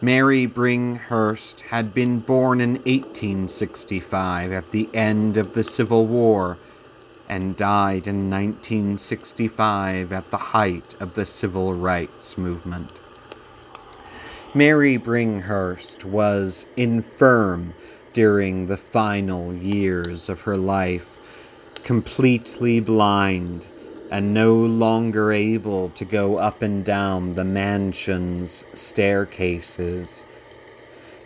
Mary 0.00 0.46
Bringhurst 0.46 1.60
had 1.60 1.92
been 1.92 2.20
born 2.20 2.62
in 2.62 2.76
1865 2.76 4.50
at 4.50 4.70
the 4.70 4.88
end 4.94 5.36
of 5.36 5.52
the 5.52 5.64
Civil 5.64 6.06
War 6.06 6.56
and 7.28 7.58
died 7.58 8.08
in 8.08 8.30
1965 8.30 10.14
at 10.14 10.30
the 10.30 10.38
height 10.38 10.96
of 10.98 11.12
the 11.12 11.26
Civil 11.26 11.74
Rights 11.74 12.38
Movement. 12.38 13.00
Mary 14.54 14.98
Bringhurst 14.98 16.04
was 16.04 16.66
infirm 16.76 17.72
during 18.12 18.66
the 18.66 18.76
final 18.76 19.54
years 19.54 20.28
of 20.28 20.42
her 20.42 20.58
life, 20.58 21.16
completely 21.84 22.78
blind 22.78 23.66
and 24.10 24.34
no 24.34 24.54
longer 24.54 25.32
able 25.32 25.88
to 25.88 26.04
go 26.04 26.36
up 26.36 26.60
and 26.60 26.84
down 26.84 27.34
the 27.34 27.44
mansion's 27.44 28.62
staircases. 28.74 30.22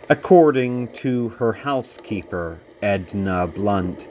According 0.09 0.87
to 0.93 1.27
her 1.37 1.51
housekeeper, 1.51 2.59
Edna 2.81 3.45
Blunt, 3.45 4.07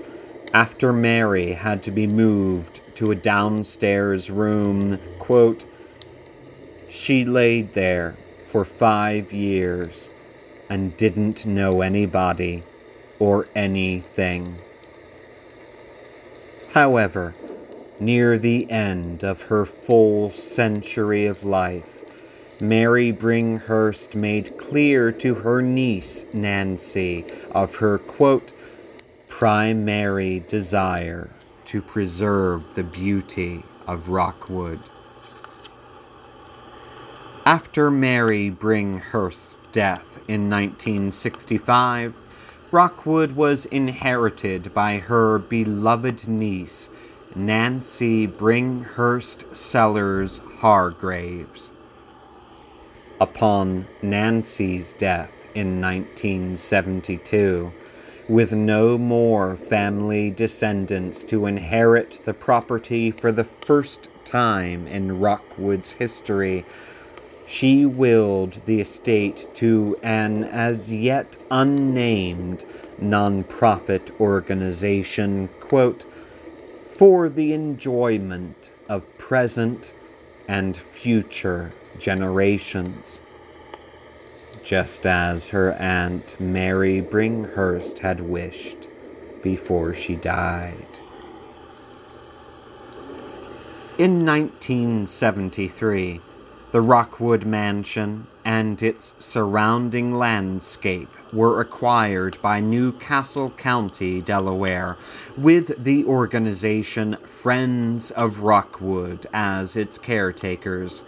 after 0.53 0.93
Mary 0.93 1.53
had 1.53 1.83
to 1.85 1.91
be 1.91 2.07
moved 2.07 2.83
to 2.97 3.11
a 3.11 3.15
downstairs 3.15 4.29
room, 4.29 4.99
quote, 5.19 5.65
she 6.91 7.25
laid 7.25 7.73
there 7.73 8.19
for 8.57 8.65
five 8.65 9.35
years 9.35 10.09
and 10.71 10.97
didn't 10.97 11.45
know 11.45 11.83
anybody 11.83 12.63
or 13.19 13.45
anything. 13.55 14.57
However, 16.73 17.35
Near 17.99 18.39
the 18.39 18.71
end 18.71 19.23
of 19.23 19.43
her 19.43 19.65
full 19.67 20.31
century 20.33 21.27
of 21.27 21.45
life, 21.45 21.89
Mary 22.61 23.11
Bringhurst 23.11 24.15
made 24.15 24.59
clear 24.59 25.13
to 25.13 25.35
her 25.37 25.61
niece 25.61 26.25
Nancy 26.35 27.25
of 27.53 27.77
her 27.77 27.97
quote, 27.99 28.53
primary 29.29 30.41
desire 30.41 31.31
to 31.67 31.81
preserve 31.81 32.75
the 32.75 32.83
beauty 32.83 33.65
of 33.87 34.11
Rockwood. 34.11 34.81
After 37.47 37.93
Mary 37.93 38.51
Bringhurst's 38.51 39.69
death 39.69 40.19
in 40.27 40.51
1965, 40.51 42.13
Rockwood 42.73 43.37
was 43.37 43.67
inherited 43.67 44.75
by 44.75 44.99
her 44.99 45.39
beloved 45.39 46.27
niece, 46.27 46.89
Nancy 47.37 48.27
Bringhurst 48.27 49.55
Sellers 49.55 50.41
Hargraves. 50.59 51.71
Upon 53.21 53.87
Nancy's 54.03 54.91
death 54.91 55.31
in 55.55 55.81
1972, 55.81 57.73
with 58.29 58.53
no 58.53 58.99
more 58.99 59.55
family 59.55 60.31
descendants 60.31 61.23
to 61.23 61.47
inherit 61.47 62.23
the 62.25 62.35
property 62.35 63.13
for 63.13 63.31
the 63.31 63.45
first 63.45 64.09
time 64.25 64.89
in 64.89 65.21
Rockwood's 65.21 65.93
history, 65.93 66.65
she 67.47 67.87
willed 67.87 68.59
the 68.67 68.81
estate 68.81 69.47
to 69.55 69.97
an 70.03 70.45
as 70.45 70.91
yet 70.91 71.37
unnamed 71.51 72.65
nonprofit 73.01 74.19
organization, 74.21 75.49
quote, 75.61 76.05
for 76.93 77.29
the 77.29 77.53
enjoyment 77.53 78.71
of 78.89 79.19
present 79.19 79.93
and 80.49 80.77
future 80.77 81.73
generations. 81.99 83.21
Just 84.65 85.07
as 85.07 85.47
her 85.47 85.73
Aunt 85.75 86.41
Mary 86.41 87.01
Bringhurst 87.01 88.01
had 88.01 88.21
wished 88.21 88.89
before 89.43 89.95
she 89.95 90.17
died. 90.17 90.99
In 93.99 94.27
1973, 94.27 96.21
the 96.73 96.81
Rockwood 96.81 97.47
Mansion 97.47 98.27
and 98.45 98.83
its 98.83 99.15
surrounding 99.19 100.13
landscape 100.15 101.09
were 101.33 101.61
acquired 101.61 102.41
by 102.43 102.61
New 102.61 102.93
Castle 102.93 103.51
County, 103.51 104.21
Delaware, 104.21 104.97
with 105.37 105.83
the 105.83 106.05
organization 106.05 107.17
Friends 107.19 108.11
of 108.11 108.41
Rockwood 108.41 109.27
as 109.33 109.77
its 109.77 109.97
caretakers. 109.97 111.03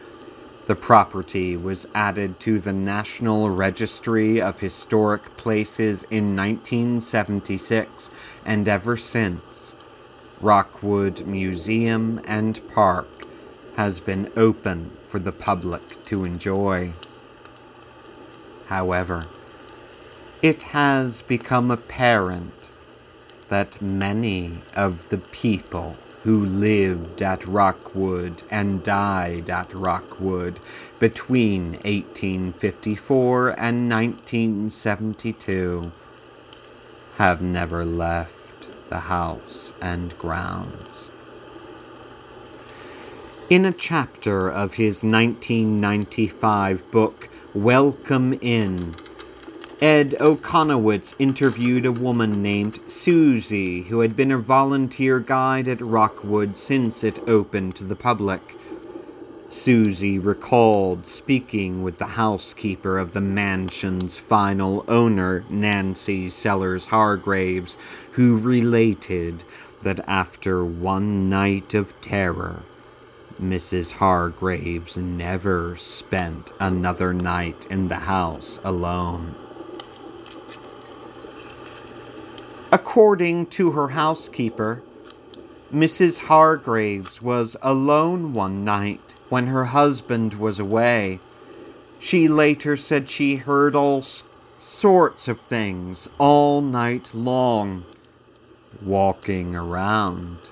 The 0.69 0.77
property 0.77 1.57
was 1.57 1.87
added 1.95 2.39
to 2.41 2.61
the 2.61 2.73
National 2.73 3.51
Registry 3.51 4.41
of 4.41 4.61
Historic 4.61 5.37
Places 5.37 6.05
in 6.05 6.37
1976, 6.37 8.11
and 8.45 8.69
ever 8.69 8.97
since, 8.97 9.75
Rockwood 10.41 11.27
Museum 11.27 12.21
and 12.27 12.61
Park 12.69 13.09
has 13.77 13.99
been 13.99 14.31
open 14.37 14.93
for 15.09 15.19
the 15.19 15.33
public 15.33 16.05
to 16.07 16.25
enjoy. 16.25 16.93
However, 18.67 19.25
it 20.43 20.63
has 20.75 21.23
become 21.23 21.71
apparent 21.71 22.71
that 23.49 23.83
many 23.83 24.59
of 24.77 25.09
the 25.09 25.19
people 25.19 25.97
who 26.25 26.45
lived 26.45 27.23
at 27.23 27.47
Rockwood 27.47 28.43
and 28.51 28.83
died 28.83 29.49
at 29.49 29.73
Rockwood 29.73 30.59
between 30.99 31.73
1854 31.85 33.49
and 33.59 33.89
1972 33.89 35.93
have 37.17 37.41
never 37.41 37.85
left 37.85 38.91
the 38.91 39.01
house 39.01 39.73
and 39.81 40.17
grounds. 40.19 41.11
In 43.51 43.65
a 43.65 43.73
chapter 43.73 44.47
of 44.47 44.75
his 44.75 45.03
1995 45.03 46.91
book, 46.91 47.31
Welcome 47.55 48.35
In, 48.43 48.95
Ed 49.81 50.11
Okonowitz 50.21 51.15
interviewed 51.19 51.87
a 51.87 51.93
woman 51.93 52.43
named 52.43 52.79
Susie 52.89 53.85
who 53.85 54.01
had 54.01 54.15
been 54.15 54.31
a 54.31 54.37
volunteer 54.37 55.19
guide 55.19 55.67
at 55.67 55.81
Rockwood 55.81 56.59
since 56.59 57.03
it 57.03 57.27
opened 57.27 57.75
to 57.77 57.85
the 57.85 57.97
public. 57.97 58.55
Susie 59.49 60.19
recalled 60.19 61.07
speaking 61.07 61.83
with 61.83 61.97
the 61.97 62.19
housekeeper 62.19 62.99
of 62.99 63.15
the 63.15 63.23
mansion's 63.23 64.19
final 64.19 64.85
owner, 64.89 65.43
Nancy 65.49 66.29
Sellers 66.29 66.85
Hargraves, 66.87 67.79
who 68.13 68.37
related 68.37 69.43
that 69.83 70.07
after 70.07 70.63
one 70.63 71.31
night 71.31 71.73
of 71.73 71.99
terror, 72.03 72.63
Mrs. 73.41 73.93
Hargraves 73.93 74.97
never 74.97 75.77
spent 75.77 76.53
another 76.59 77.13
night 77.13 77.67
in 77.71 77.87
the 77.87 78.01
house 78.01 78.59
alone. 78.65 79.37
According 82.73 83.47
to 83.47 83.71
her 83.73 83.89
housekeeper, 83.89 84.83
Mrs. 85.73 86.19
Hargraves 86.27 87.23
was 87.23 87.57
alone 87.63 88.33
one 88.33 88.65
night 88.65 89.15
when 89.29 89.47
her 89.47 89.67
husband 89.67 90.35
was 90.35 90.59
away. 90.59 91.21
She 92.01 92.27
later 92.27 92.77
said 92.77 93.09
she 93.09 93.37
heard 93.37 93.77
all 93.77 94.03
sorts 94.59 95.29
of 95.29 95.39
things 95.41 96.09
all 96.19 96.61
night 96.61 97.15
long, 97.15 97.85
walking 98.85 99.55
around. 99.55 100.51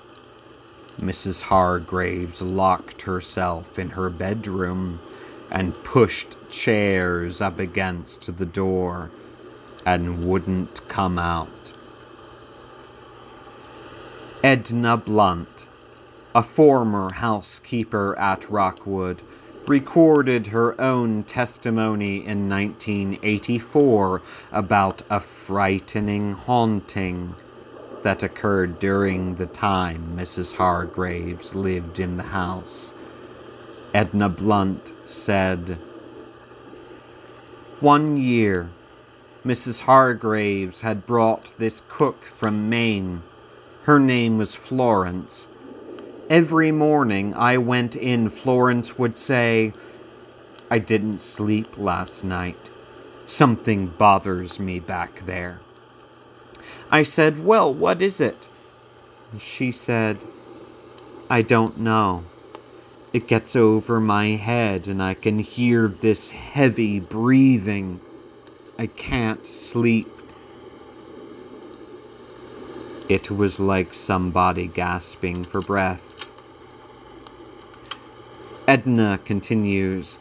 Mrs. 0.99 1.41
Hargraves 1.43 2.41
locked 2.41 3.03
herself 3.03 3.77
in 3.77 3.91
her 3.91 4.09
bedroom 4.09 4.99
and 5.51 5.75
pushed 5.83 6.35
chairs 6.49 7.39
up 7.39 7.59
against 7.59 8.37
the 8.37 8.45
door 8.45 9.11
and 9.85 10.25
wouldn't 10.25 10.87
come 10.87 11.19
out. 11.19 11.71
Edna 14.43 14.97
Blunt, 14.97 15.67
a 16.33 16.43
former 16.43 17.13
housekeeper 17.13 18.17
at 18.17 18.49
Rockwood, 18.49 19.21
recorded 19.67 20.47
her 20.47 20.79
own 20.79 21.23
testimony 21.23 22.17
in 22.17 22.49
1984 22.49 24.21
about 24.51 25.01
a 25.09 25.19
frightening 25.19 26.33
haunting 26.33 27.35
that 28.07 28.23
occurred 28.23 28.79
during 28.79 29.35
the 29.35 29.45
time 29.45 30.15
Mrs. 30.15 30.55
Hargraves 30.55 31.53
lived 31.53 31.99
in 31.99 32.15
the 32.15 32.31
house. 32.31 32.93
Edna 33.93 34.29
Blunt 34.29 34.93
said, 35.05 35.77
One 37.81 38.15
year, 38.15 38.69
Mrs. 39.45 39.81
Hargraves 39.81 40.83
had 40.83 41.05
brought 41.05 41.51
this 41.57 41.83
cook 41.89 42.23
from 42.23 42.69
Maine. 42.69 43.23
Her 43.83 43.99
name 43.99 44.37
was 44.37 44.55
Florence, 44.55 45.45
Every 46.29 46.71
morning 46.71 47.33
I 47.33 47.57
went 47.57 47.93
in, 47.93 48.29
Florence 48.29 48.97
would 48.97 49.17
say, 49.17 49.73
I 50.71 50.79
didn't 50.79 51.19
sleep 51.19 51.77
last 51.77 52.23
night. 52.23 52.69
Something 53.25 53.87
bothers 53.87 54.61
me 54.61 54.79
back 54.79 55.25
there. 55.25 55.59
I 56.89 57.03
said, 57.03 57.43
Well, 57.43 57.73
what 57.73 58.01
is 58.01 58.19
it? 58.19 58.47
She 59.39 59.71
said, 59.71 60.23
I 61.29 61.41
don't 61.41 61.79
know. 61.79 62.23
It 63.13 63.27
gets 63.27 63.55
over 63.55 63.99
my 63.99 64.27
head 64.27 64.87
and 64.87 65.01
I 65.01 65.13
can 65.13 65.39
hear 65.39 65.87
this 65.87 66.29
heavy 66.31 66.99
breathing. 66.99 67.99
I 68.77 68.87
can't 68.87 69.45
sleep. 69.45 70.07
It 73.09 73.31
was 73.31 73.59
like 73.59 73.93
somebody 73.93 74.67
gasping 74.67 75.43
for 75.43 75.61
breath. 75.61 76.29
Edna 78.67 79.19
continues 79.23 80.19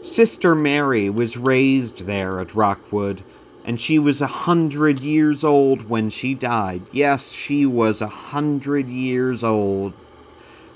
Sister 0.00 0.54
Mary 0.54 1.08
was 1.08 1.36
raised 1.36 2.06
there 2.06 2.38
at 2.38 2.54
Rockwood, 2.54 3.22
and 3.64 3.80
she 3.80 3.98
was 3.98 4.20
a 4.20 4.26
hundred 4.26 5.00
years 5.00 5.42
old 5.42 5.88
when 5.88 6.10
she 6.10 6.34
died. 6.34 6.82
Yes, 6.92 7.32
she 7.32 7.64
was 7.64 8.00
a 8.00 8.06
hundred 8.06 8.88
years 8.88 9.42
old. 9.42 9.94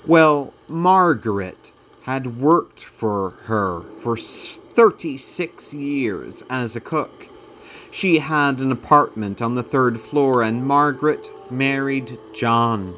Well, 0.05 0.53
Margaret 0.67 1.71
had 2.03 2.37
worked 2.37 2.83
for 2.83 3.31
her 3.43 3.81
for 3.81 4.17
36 4.17 5.73
years 5.73 6.43
as 6.49 6.75
a 6.75 6.81
cook. 6.81 7.27
She 7.91 8.19
had 8.19 8.59
an 8.59 8.71
apartment 8.71 9.41
on 9.41 9.55
the 9.55 9.63
third 9.63 9.99
floor, 9.99 10.41
and 10.41 10.65
Margaret 10.65 11.29
married 11.51 12.17
John. 12.33 12.95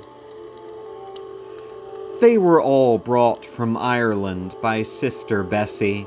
They 2.20 2.38
were 2.38 2.62
all 2.62 2.98
brought 2.98 3.46
from 3.46 3.76
Ireland 3.76 4.56
by 4.62 4.84
Sister 4.84 5.44
Bessie. 5.44 6.06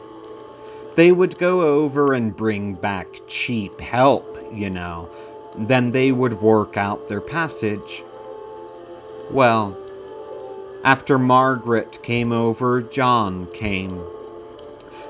They 0.96 1.10
would 1.10 1.38
go 1.38 1.62
over 1.62 2.12
and 2.12 2.36
bring 2.36 2.74
back 2.74 3.08
cheap 3.26 3.80
help, 3.80 4.38
you 4.52 4.70
know. 4.70 5.08
Then 5.56 5.92
they 5.92 6.12
would 6.12 6.40
work 6.40 6.76
out 6.76 7.08
their 7.08 7.20
passage. 7.20 8.02
Well, 9.30 9.76
after 10.84 11.18
Margaret 11.18 12.02
came 12.02 12.32
over, 12.32 12.82
John 12.82 13.46
came. 13.46 14.02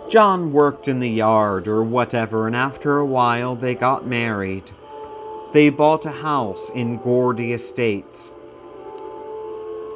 John 0.09 0.53
worked 0.53 0.87
in 0.87 1.01
the 1.01 1.11
yard 1.11 1.67
or 1.67 1.83
whatever, 1.83 2.47
and 2.47 2.55
after 2.55 2.99
a 2.99 3.07
while 3.07 3.57
they 3.57 3.75
got 3.75 4.07
married. 4.07 4.71
They 5.53 5.71
bought 5.71 6.05
a 6.05 6.11
house 6.11 6.71
in 6.71 6.99
Gordy 6.99 7.53
Estates. 7.53 8.33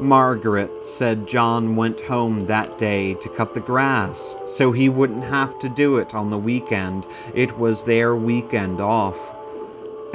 Margaret 0.00 0.84
said 0.84 1.26
John 1.26 1.74
went 1.74 2.02
home 2.02 2.42
that 2.42 2.78
day 2.78 3.14
to 3.14 3.28
cut 3.28 3.54
the 3.54 3.60
grass 3.60 4.36
so 4.46 4.70
he 4.70 4.88
wouldn't 4.88 5.24
have 5.24 5.58
to 5.58 5.68
do 5.68 5.98
it 5.98 6.14
on 6.14 6.30
the 6.30 6.38
weekend. 6.38 7.06
It 7.34 7.58
was 7.58 7.82
their 7.82 8.14
weekend 8.14 8.80
off. 8.80 9.18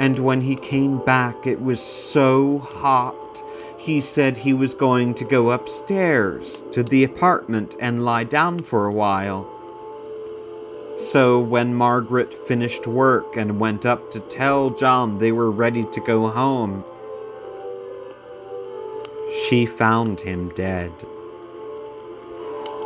And 0.00 0.18
when 0.18 0.40
he 0.40 0.56
came 0.56 1.04
back, 1.04 1.46
it 1.46 1.60
was 1.60 1.80
so 1.82 2.58
hot. 2.58 3.42
He 3.76 4.00
said 4.00 4.38
he 4.38 4.54
was 4.54 4.74
going 4.74 5.14
to 5.14 5.24
go 5.24 5.50
upstairs 5.50 6.62
to 6.72 6.82
the 6.82 7.04
apartment 7.04 7.76
and 7.78 8.04
lie 8.04 8.24
down 8.24 8.60
for 8.60 8.86
a 8.86 8.94
while. 8.94 9.50
So 10.96 11.40
when 11.40 11.74
Margaret 11.74 12.32
finished 12.32 12.86
work 12.86 13.36
and 13.36 13.60
went 13.60 13.84
up 13.84 14.10
to 14.12 14.20
tell 14.20 14.70
John 14.70 15.18
they 15.18 15.32
were 15.32 15.50
ready 15.50 15.84
to 15.84 16.00
go 16.00 16.28
home, 16.28 16.84
she 19.54 19.66
found 19.66 20.18
him 20.18 20.48
dead. 20.56 20.90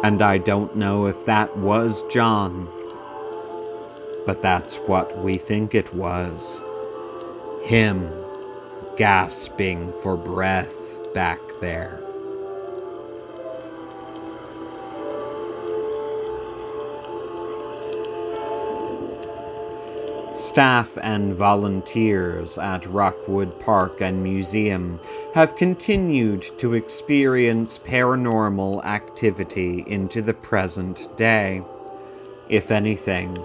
And 0.04 0.20
I 0.20 0.36
don't 0.36 0.76
know 0.76 1.06
if 1.06 1.24
that 1.24 1.56
was 1.56 2.02
John, 2.10 2.68
but 4.26 4.42
that's 4.42 4.74
what 4.74 5.16
we 5.24 5.38
think 5.38 5.74
it 5.74 5.94
was. 5.94 6.60
Him 7.64 8.12
gasping 8.98 9.94
for 10.02 10.14
breath 10.14 11.14
back 11.14 11.40
there. 11.62 12.07
Staff 20.58 20.98
and 21.02 21.36
volunteers 21.36 22.58
at 22.58 22.84
Rockwood 22.84 23.60
Park 23.60 24.00
and 24.00 24.20
Museum 24.24 24.98
have 25.32 25.54
continued 25.54 26.42
to 26.58 26.74
experience 26.74 27.78
paranormal 27.78 28.84
activity 28.84 29.84
into 29.86 30.20
the 30.20 30.34
present 30.34 31.16
day. 31.16 31.62
If 32.48 32.72
anything, 32.72 33.38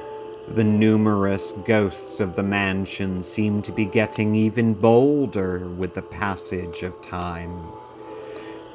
the 0.47 0.63
numerous 0.63 1.52
ghosts 1.67 2.19
of 2.19 2.36
the 2.36 2.41
mansion 2.41 3.21
seem 3.21 3.62
to 3.62 3.71
be 3.71 3.86
getting 3.86 4.34
even 4.34 4.73
bolder 4.73 5.60
with 5.60 5.93
the 5.93 6.02
passage 6.02 6.82
of 6.82 6.99
time. 7.04 7.69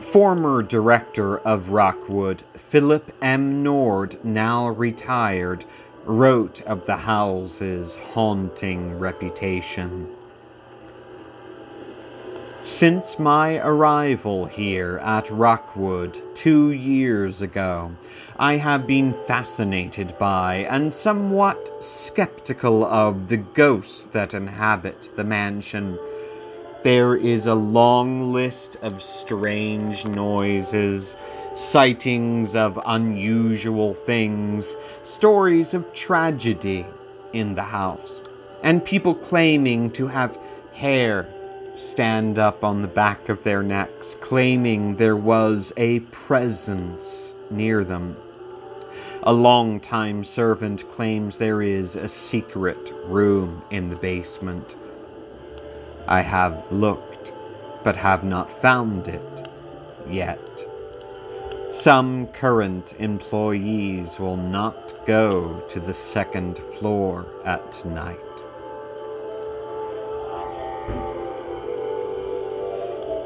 Former 0.01 0.62
director 0.62 1.38
of 1.38 1.70
Rockwood, 1.70 2.42
Philip 2.55 3.12
M. 3.20 3.64
Nord, 3.64 4.24
now 4.24 4.68
retired, 4.68 5.64
wrote 6.09 6.62
of 6.62 6.87
the 6.87 6.97
house's 6.97 7.97
haunting 7.97 8.99
reputation. 8.99 10.09
Since 12.64 13.18
my 13.18 13.59
arrival 13.59 14.47
here 14.47 14.99
at 15.03 15.31
Rockwood 15.31 16.21
two 16.35 16.71
years 16.71 17.42
ago, 17.42 17.92
I 18.38 18.57
have 18.57 18.87
been 18.87 19.14
fascinated 19.27 20.18
by 20.18 20.66
and 20.71 20.92
somewhat 20.94 21.85
skeptical 21.85 22.85
of 22.85 23.29
the 23.29 23.37
ghosts 23.37 24.05
that 24.05 24.33
inhabit 24.33 25.11
the 25.16 25.25
mansion. 25.25 25.99
There 26.85 27.17
is 27.17 27.47
a 27.47 27.55
long 27.55 28.33
list 28.33 28.77
of 28.83 29.03
strange 29.03 30.07
noises 30.07 31.17
sightings 31.59 32.55
of 32.55 32.79
unusual 32.87 33.93
things, 33.93 34.75
stories 35.03 35.75
of 35.75 35.93
tragedy 35.93 36.87
in 37.33 37.57
the 37.57 37.62
house, 37.64 38.23
and 38.62 38.85
people 38.85 39.14
claiming 39.14 39.91
to 39.91 40.07
have 40.07 40.38
hair 40.75 41.29
stand 41.77 42.38
up 42.38 42.62
on 42.62 42.83
the 42.83 42.88
back 42.88 43.29
of 43.29 43.43
their 43.43 43.62
necks, 43.62 44.14
claiming 44.21 44.97
there 44.97 45.17
was 45.17 45.73
a 45.77 46.01
presence 46.01 47.35
near 47.51 47.83
them. 47.83 48.17
A 49.25 49.33
long-time 49.33 50.25
servant 50.25 50.88
claims 50.93 51.38
there 51.38 51.61
is 51.61 51.97
a 51.97 52.09
secret 52.09 52.93
room 53.05 53.62
in 53.71 53.91
the 53.91 53.97
basement. 53.97 54.77
I 56.09 56.23
have 56.23 56.73
looked, 56.73 57.33
but 57.85 57.97
have 57.97 58.25
not 58.25 58.62
found 58.62 59.09
it 59.09 59.49
yet. 60.09 60.64
Some 61.71 62.29
current 62.29 62.94
employees 62.99 64.18
will 64.18 64.38
not 64.38 65.07
go 65.07 65.61
to 65.68 65.79
the 65.79 65.92
second 65.92 66.59
floor 66.79 67.27
at 67.44 67.85
night. 67.85 68.18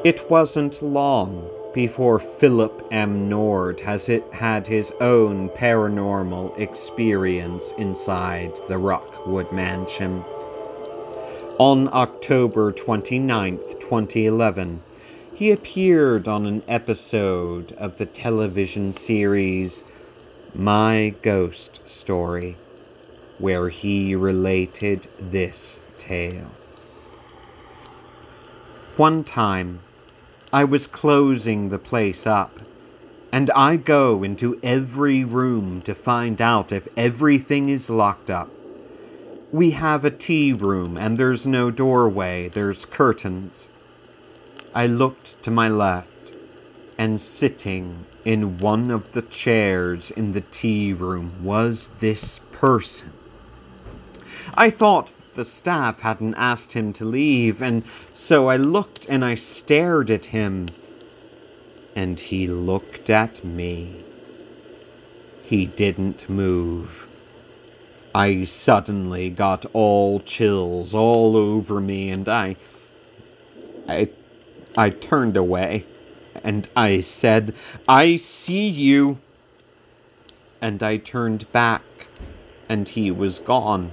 It 0.03 0.29
wasn't 0.29 0.81
long 0.81 1.49
before 1.73 2.19
Philip 2.19 2.85
M. 2.91 3.29
Nord 3.29 3.79
has 3.79 4.09
it 4.09 4.25
had 4.33 4.67
his 4.67 4.91
own 4.99 5.47
paranormal 5.47 6.59
experience 6.59 7.71
inside 7.77 8.51
the 8.67 8.77
Rockwood 8.77 9.53
Mansion. 9.53 10.25
On 11.63 11.87
October 11.93 12.73
29, 12.73 13.57
2011, 13.79 14.81
he 15.33 15.49
appeared 15.49 16.27
on 16.27 16.45
an 16.45 16.61
episode 16.67 17.71
of 17.77 17.97
the 17.97 18.05
television 18.05 18.91
series 18.91 19.81
My 20.53 21.15
Ghost 21.21 21.79
Story, 21.89 22.57
where 23.37 23.69
he 23.69 24.13
related 24.13 25.07
this 25.17 25.79
tale. 25.97 26.51
One 28.97 29.23
time, 29.23 29.79
I 30.51 30.65
was 30.65 30.85
closing 30.85 31.69
the 31.69 31.79
place 31.79 32.27
up, 32.27 32.59
and 33.31 33.49
I 33.51 33.77
go 33.77 34.21
into 34.21 34.59
every 34.61 35.23
room 35.23 35.81
to 35.83 35.95
find 35.95 36.41
out 36.41 36.73
if 36.73 36.89
everything 36.97 37.69
is 37.69 37.89
locked 37.89 38.29
up. 38.29 38.49
We 39.53 39.71
have 39.71 40.03
a 40.03 40.09
tea 40.09 40.51
room, 40.51 40.97
and 40.97 41.15
there's 41.15 41.45
no 41.45 41.69
doorway, 41.69 42.49
there's 42.49 42.85
curtains. 42.85 43.69
I 44.73 44.87
looked 44.87 45.43
to 45.43 45.51
my 45.51 45.69
left, 45.69 46.35
and 46.97 47.21
sitting 47.21 48.05
in 48.25 48.57
one 48.57 48.89
of 48.89 49.11
the 49.11 49.21
chairs 49.21 50.09
in 50.09 50.33
the 50.33 50.41
tea 50.41 50.91
room 50.91 51.43
was 51.43 51.89
this 51.99 52.39
person. 52.51 53.13
I 54.55 54.71
thought 54.71 55.11
the 55.35 55.45
staff 55.45 55.99
hadn't 55.99 56.33
asked 56.33 56.73
him 56.73 56.91
to 56.93 57.05
leave, 57.05 57.61
and 57.61 57.83
so 58.11 58.47
I 58.47 58.57
looked 58.57 59.05
and 59.07 59.23
I 59.23 59.35
stared 59.35 60.09
at 60.09 60.25
him 60.25 60.65
and 61.95 62.19
he 62.19 62.47
looked 62.47 63.11
at 63.11 63.45
me. 63.45 63.99
He 65.45 65.67
didn't 65.67 66.27
move. 66.27 67.07
I 68.15 68.43
suddenly 68.43 69.29
got 69.29 69.65
all 69.73 70.19
chills 70.19 70.93
all 70.93 71.35
over 71.35 71.79
me 71.79 72.09
and 72.09 72.29
I 72.29 72.55
I 73.87 74.09
I 74.77 74.89
turned 74.89 75.35
away 75.35 75.85
and 76.43 76.67
I 76.75 77.01
said, 77.01 77.53
"I 77.87 78.15
see 78.15 78.67
you." 78.67 79.19
And 80.61 80.81
I 80.81 80.97
turned 80.97 81.51
back 81.51 81.83
and 82.69 82.87
he 82.87 83.11
was 83.11 83.39
gone. 83.39 83.91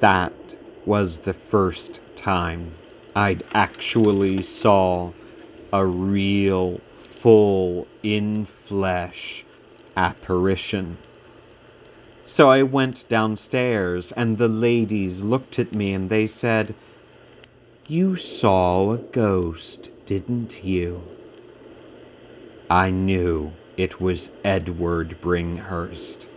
That 0.00 0.56
was 0.86 1.18
the 1.18 1.34
first 1.34 2.00
time 2.16 2.70
I'd 3.14 3.42
actually 3.52 4.42
saw 4.42 5.10
a 5.72 5.84
real 5.84 6.78
full 6.94 7.86
in 8.02 8.46
flesh 8.46 9.44
apparition. 9.96 10.96
So 12.30 12.48
I 12.48 12.62
went 12.62 13.08
downstairs, 13.08 14.12
and 14.12 14.38
the 14.38 14.46
ladies 14.46 15.20
looked 15.20 15.58
at 15.58 15.74
me 15.74 15.92
and 15.92 16.08
they 16.08 16.28
said, 16.28 16.76
You 17.88 18.14
saw 18.14 18.92
a 18.92 18.98
ghost, 18.98 19.90
didn't 20.06 20.62
you? 20.62 21.02
I 22.70 22.90
knew 22.90 23.50
it 23.76 24.00
was 24.00 24.30
Edward 24.44 25.20
Bringhurst, 25.20 26.28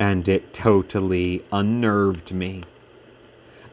and 0.00 0.28
it 0.28 0.52
totally 0.52 1.44
unnerved 1.52 2.32
me. 2.32 2.64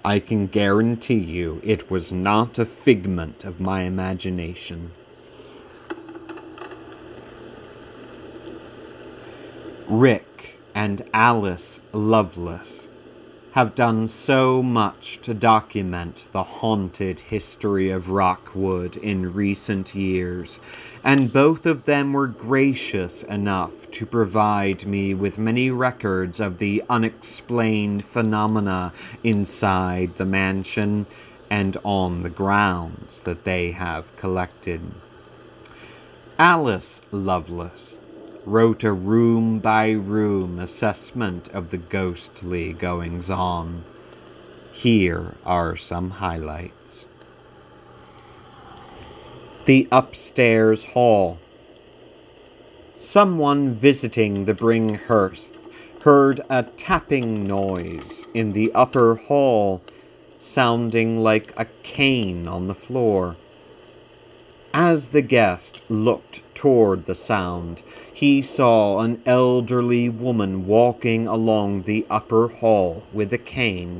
I 0.06 0.20
can 0.20 0.46
guarantee 0.46 1.16
you 1.16 1.60
it 1.64 1.90
was 1.90 2.12
not 2.12 2.60
a 2.60 2.68
figment 2.68 3.46
of 3.46 3.60
my 3.60 3.82
imagination. 3.82 4.92
Rick 9.88 10.31
and 10.74 11.02
Alice 11.14 11.80
Lovelace 11.92 12.90
have 13.52 13.76
done 13.76 14.08
so 14.08 14.64
much 14.64 15.20
to 15.22 15.34
document 15.34 16.28
the 16.32 16.44
haunted 16.44 17.20
history 17.20 17.90
of 17.90 18.10
Rockwood 18.10 18.96
in 18.96 19.34
recent 19.34 19.94
years, 19.94 20.60
and 21.04 21.34
both 21.34 21.66
of 21.66 21.84
them 21.84 22.14
were 22.14 22.28
gracious 22.28 23.24
enough 23.24 23.92
to 23.92 24.06
provide 24.06 24.86
me 24.86 25.14
with 25.14 25.38
many 25.38 25.70
records 25.70 26.40
of 26.40 26.60
the 26.60 26.82
unexplained 26.90 28.06
phenomena 28.06 28.94
inside 29.22 30.16
the 30.16 30.26
mansion 30.26 31.06
and 31.50 31.76
on 31.84 32.24
the 32.24 32.30
grounds 32.30 33.20
that 33.22 33.44
they 33.44 33.72
have 33.72 34.16
collected. 34.16 34.80
Alice 36.40 37.02
Lovelace 37.12 37.98
wrote 38.46 38.84
a 38.84 38.92
room 38.92 39.60
by 39.60 39.92
room 39.92 40.58
assessment 40.60 41.48
of 41.50 41.70
the 41.70 41.78
ghostly 41.78 42.74
goings 42.74 43.30
on. 43.30 43.84
Here 44.72 45.36
are 45.46 45.76
some 45.76 46.12
highlights. 46.12 47.08
The 49.66 49.88
upstairs 49.92 50.86
hall. 50.86 51.38
Someone 53.00 53.74
visiting 53.74 54.46
the 54.46 54.54
Bringhurst 54.54 55.52
heard 56.04 56.42
a 56.50 56.64
tapping 56.64 57.46
noise 57.46 58.26
in 58.34 58.54
the 58.54 58.72
upper 58.74 59.16
hall, 59.16 59.84
sounding 60.40 61.20
like 61.20 61.54
a 61.56 61.66
cane 61.84 62.48
on 62.48 62.68
the 62.68 62.74
floor. 62.74 63.36
As 64.74 65.10
the 65.10 65.22
guest 65.22 65.82
looked 65.90 66.42
toward 66.56 67.06
the 67.06 67.16
sound, 67.16 67.84
he 68.22 68.40
saw 68.40 69.00
an 69.00 69.20
elderly 69.26 70.08
woman 70.08 70.68
walking 70.68 71.28
along 71.28 71.82
the 71.82 72.06
upper 72.08 72.50
hall 72.50 73.02
with 73.12 73.34
a 73.34 73.38
cane. 73.40 74.00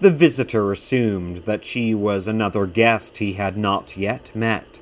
The 0.00 0.12
visitor 0.12 0.70
assumed 0.70 1.38
that 1.38 1.64
she 1.64 1.92
was 1.92 2.28
another 2.28 2.66
guest 2.66 3.18
he 3.18 3.32
had 3.32 3.56
not 3.56 3.96
yet 3.96 4.30
met. 4.32 4.78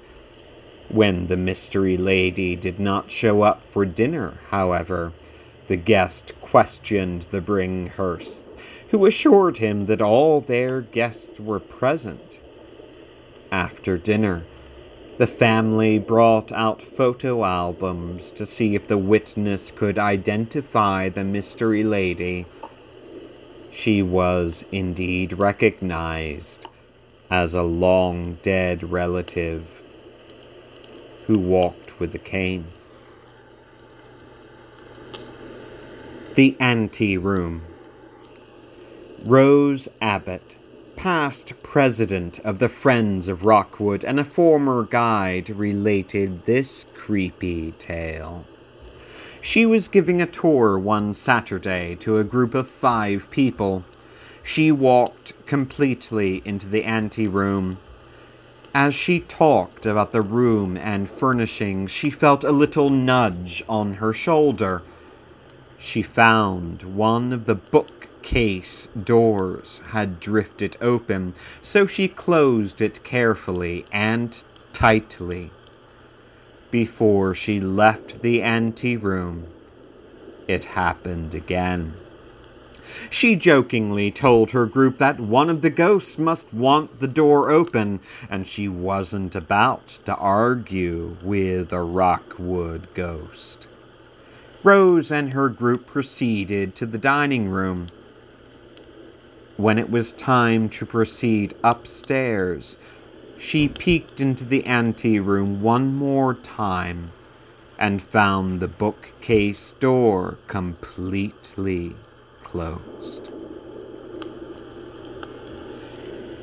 When 0.91 1.29
the 1.29 1.39
mystery 1.39 1.97
lady 1.97 2.55
did 2.55 2.79
not 2.79 3.11
show 3.11 3.41
up 3.41 3.65
for 3.65 3.87
dinner, 3.87 4.35
however, 4.51 5.15
the 5.67 5.77
guest 5.77 6.35
questioned 6.43 7.23
the 7.23 7.41
Bringhursts, 7.41 8.43
who 8.91 9.07
assured 9.07 9.57
him 9.57 9.87
that 9.87 10.03
all 10.03 10.43
their 10.43 10.83
guests 10.83 11.41
were 11.41 11.61
present. 11.61 12.39
After 13.51 13.97
dinner, 13.97 14.43
the 15.17 15.27
family 15.27 15.99
brought 15.99 16.51
out 16.51 16.83
photo 16.83 17.45
albums 17.45 18.31
to 18.33 18.45
see 18.45 18.75
if 18.75 18.89
the 18.89 18.99
witness 18.99 19.71
could 19.71 19.99
identify 19.99 21.09
the 21.09 21.23
mystery 21.23 21.85
lady. 21.85 22.47
She 23.71 24.03
was 24.03 24.65
indeed 24.73 25.35
recognized 25.35 26.67
as 27.31 27.55
a 27.55 27.63
long 27.63 28.35
dead 28.43 28.91
relative 28.91 29.81
who 31.27 31.39
walked 31.39 31.99
with 32.01 32.15
a 32.15 32.19
cane. 32.19 32.67
The 36.35 36.57
Ante 36.59 37.17
Room. 37.17 37.63
Rose 39.25 39.89
Abbott 40.03 40.57
past 41.05 41.53
president 41.63 42.39
of 42.47 42.59
the 42.61 42.69
Friends 42.71 43.29
of 43.29 43.45
Rockwood 43.45 44.03
and 44.05 44.19
a 44.19 44.25
former 44.25 44.85
guide 44.85 45.51
related 45.51 46.47
this 46.47 46.87
creepy 46.95 47.73
tale. 47.73 48.47
She 49.43 49.67
was 49.67 49.87
giving 49.87 50.23
a 50.23 50.27
tour 50.27 50.79
one 50.79 51.13
Saturday 51.13 51.95
to 51.97 52.17
a 52.17 52.25
group 52.25 52.55
of 52.55 52.71
five 52.71 53.31
people. 53.31 53.85
She 54.43 54.73
walked 54.73 55.35
completely 55.45 56.41
into 56.47 56.71
the 56.71 56.85
anteroom. 56.85 57.77
As 58.75 58.95
she 58.95 59.21
talked 59.21 59.85
about 59.85 60.13
the 60.13 60.23
room 60.23 60.75
and 60.75 61.11
furnishings, 61.11 61.91
she 61.91 62.09
felt 62.09 62.45
a 62.45 62.51
little 62.51 62.89
nudge 62.89 63.63
on 63.69 63.97
her 63.97 64.15
shoulder. 64.15 64.83
She 65.79 66.01
found 66.01 66.83
one 66.97 67.31
of 67.31 67.45
the 67.45 67.57
book 67.57 67.94
case 68.25 68.89
doors 69.01 69.81
had 69.91 70.19
drifted 70.19 70.77
open, 70.81 71.35
so 71.63 71.87
she 71.87 72.09
closed 72.09 72.81
it 72.81 73.05
carefully 73.05 73.85
and 73.93 74.43
tightly. 74.73 75.51
Before 76.71 77.35
she 77.35 77.61
left 77.61 78.23
the 78.23 78.43
ante 78.43 78.97
room, 78.97 79.47
it 80.49 80.65
happened 80.65 81.35
again. 81.35 81.95
She 83.11 83.37
jokingly 83.37 84.11
told 84.11 84.51
her 84.51 84.67
group 84.67 84.99
that 84.99 85.21
one 85.21 85.51
of 85.51 85.63
the 85.63 85.71
ghosts 85.71 86.19
must 86.19 86.53
want 86.53 87.01
the 87.01 87.09
door 87.09 87.51
open, 87.51 88.01
and 88.31 88.47
she 88.47 88.69
wasn't 88.69 89.35
about 89.35 89.87
to 90.07 90.17
argue 90.17 91.17
with 91.25 91.73
a 91.73 91.83
Rockwood 91.83 92.93
ghost. 92.95 93.69
Rose 94.63 95.13
and 95.13 95.35
her 95.35 95.51
group 95.51 95.87
proceeded 95.87 96.75
to 96.77 96.87
the 96.87 96.99
dining 96.99 97.49
room. 97.49 97.87
When 99.57 99.79
it 99.79 99.89
was 99.89 100.11
time 100.11 100.69
to 100.71 100.85
proceed 100.85 101.55
upstairs, 101.63 102.77
she 103.39 103.69
peeked 103.69 104.21
into 104.21 104.45
the 104.45 104.65
anteroom 104.67 105.61
one 105.61 105.95
more 105.95 106.35
time 106.35 107.07
and 107.79 108.03
found 108.03 108.59
the 108.59 108.67
bookcase 108.67 109.73
door 109.73 110.39
completely 110.49 111.95
closed. 112.43 113.31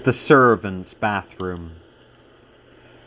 The 0.04 0.14
servant's 0.14 0.94
bathroom. 0.94 1.72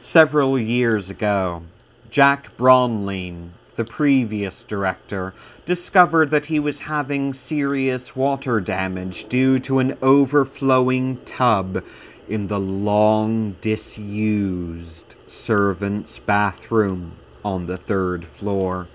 Several 0.00 0.58
years 0.58 1.08
ago, 1.08 1.62
Jack 2.10 2.56
Bronlein 2.58 3.50
the 3.76 3.84
previous 3.84 4.64
director, 4.64 5.34
discovered 5.66 6.30
that 6.30 6.46
he 6.46 6.58
was 6.58 6.80
having 6.80 7.34
serious 7.34 8.14
water 8.14 8.60
damage 8.60 9.26
due 9.26 9.58
to 9.58 9.78
an 9.78 9.96
overflowing 10.02 11.16
tub 11.18 11.84
in 12.28 12.46
the 12.46 12.60
long 12.60 13.52
disused 13.60 15.14
servant's 15.26 16.18
bathroom 16.18 17.12
on 17.44 17.66
the 17.66 17.76
third 17.76 18.24
floor. 18.24 18.88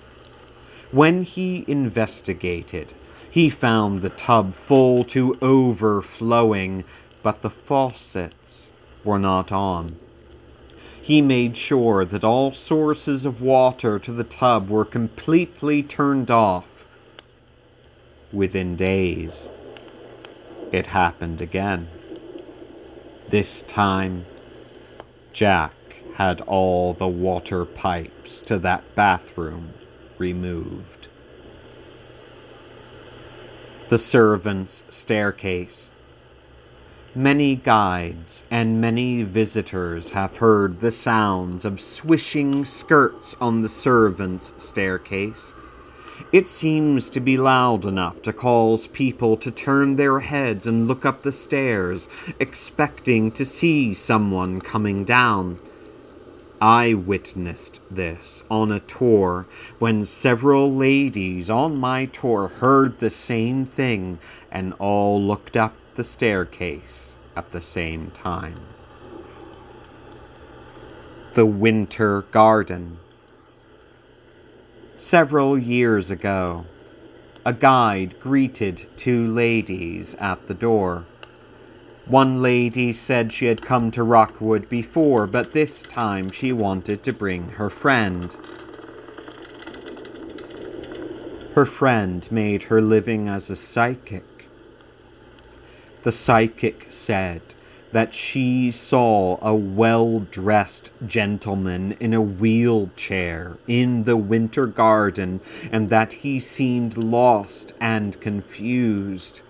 When 0.91 1.23
he 1.23 1.63
investigated, 1.67 2.93
he 3.29 3.49
found 3.49 4.01
the 4.01 4.09
tub 4.09 4.53
full 4.53 5.03
to 5.05 5.37
overflowing, 5.41 6.83
but 7.21 7.41
the 7.41 7.49
faucets 7.49 8.69
were 9.03 9.19
not 9.19 9.51
on 9.51 9.89
he 11.09 11.23
made 11.23 11.57
sure 11.57 12.05
that 12.05 12.23
all 12.23 12.53
sources 12.53 13.25
of 13.25 13.41
water 13.41 13.97
to 13.97 14.11
the 14.11 14.23
tub 14.23 14.69
were 14.69 14.85
completely 14.85 15.81
turned 15.81 16.29
off. 16.29 16.85
Within 18.31 18.75
days, 18.75 19.49
it 20.71 20.85
happened 20.85 21.41
again. 21.41 21.87
This 23.27 23.63
time, 23.63 24.27
Jack 25.33 25.73
had 26.17 26.41
all 26.41 26.93
the 26.93 27.07
water 27.07 27.65
pipes 27.65 28.43
to 28.43 28.59
that 28.59 28.83
bathroom 28.93 29.69
removed. 30.19 31.07
The 33.89 33.97
servants' 33.97 34.83
staircase. 34.91 35.89
Many 37.15 37.55
guides 37.55 38.43
and 38.51 38.79
many 38.79 39.23
visitors 39.23 40.11
have 40.11 40.37
heard 40.37 40.79
the 40.79 40.91
sounds 40.91 41.65
of 41.65 41.81
swishing 41.81 42.65
skirts 42.65 43.35
on 43.41 43.63
the 43.63 43.69
servants' 43.69 44.53
staircase. 44.59 45.53
It 46.31 46.47
seems 46.47 47.09
to 47.09 47.19
be 47.19 47.35
loud 47.35 47.83
enough 47.83 48.21
to 48.21 48.31
cause 48.31 48.85
people 48.85 49.37
to 49.37 49.49
turn 49.49 49.95
their 49.95 50.19
heads 50.19 50.67
and 50.67 50.87
look 50.87 51.03
up 51.03 51.23
the 51.23 51.31
stairs, 51.31 52.07
expecting 52.39 53.31
to 53.31 53.43
see 53.43 53.95
someone 53.95 54.61
coming 54.61 55.03
down. 55.03 55.57
I 56.61 56.93
witnessed 56.93 57.79
this 57.89 58.43
on 58.51 58.71
a 58.71 58.81
tour 58.81 59.47
when 59.79 60.05
several 60.05 60.71
ladies 60.71 61.49
on 61.49 61.79
my 61.79 62.05
tour 62.05 62.49
heard 62.49 62.99
the 62.99 63.09
same 63.09 63.65
thing 63.65 64.19
and 64.51 64.73
all 64.77 65.19
looked 65.19 65.57
up 65.57 65.73
the 65.99 66.03
staircase 66.05 67.17
at 67.35 67.51
the 67.51 67.59
same 67.59 68.09
time. 68.11 68.55
The 71.33 71.45
Winter 71.45 72.21
Garden. 72.31 72.99
Several 74.95 75.59
years 75.59 76.09
ago, 76.09 76.63
a 77.45 77.51
guide 77.51 78.17
greeted 78.21 78.87
two 78.95 79.27
ladies 79.27 80.15
at 80.21 80.47
the 80.47 80.53
door. 80.53 81.03
One 82.07 82.41
lady 82.41 82.93
said 82.93 83.33
she 83.33 83.47
had 83.47 83.61
come 83.61 83.91
to 83.91 84.01
Rockwood 84.01 84.69
before, 84.69 85.27
but 85.27 85.51
this 85.51 85.81
time 85.83 86.31
she 86.31 86.53
wanted 86.53 87.03
to 87.03 87.11
bring 87.11 87.49
her 87.59 87.69
friend. 87.69 88.33
Her 91.55 91.65
friend 91.65 92.25
made 92.31 92.63
her 92.63 92.81
living 92.81 93.27
as 93.27 93.49
a 93.49 93.57
psychic. 93.57 94.23
The 96.03 96.11
psychic 96.13 96.87
said 96.89 97.41
that 97.91 98.13
she 98.13 98.71
saw 98.71 99.37
a 99.41 99.53
well 99.53 100.19
dressed 100.19 100.91
gentleman 101.05 101.93
in 101.99 102.13
a 102.13 102.21
wheelchair 102.21 103.57
in 103.67 104.03
the 104.03 104.15
winter 104.15 104.65
garden 104.65 105.41
and 105.71 105.89
that 105.89 106.13
he 106.13 106.39
seemed 106.39 106.97
lost 106.97 107.73
and 107.81 108.19
confused. 108.21 109.41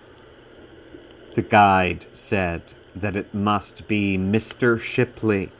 The 1.34 1.42
guide 1.42 2.06
said 2.12 2.72
that 2.96 3.14
it 3.14 3.32
must 3.32 3.86
be 3.86 4.18
Mr. 4.18 4.80
Shipley, 4.80 5.50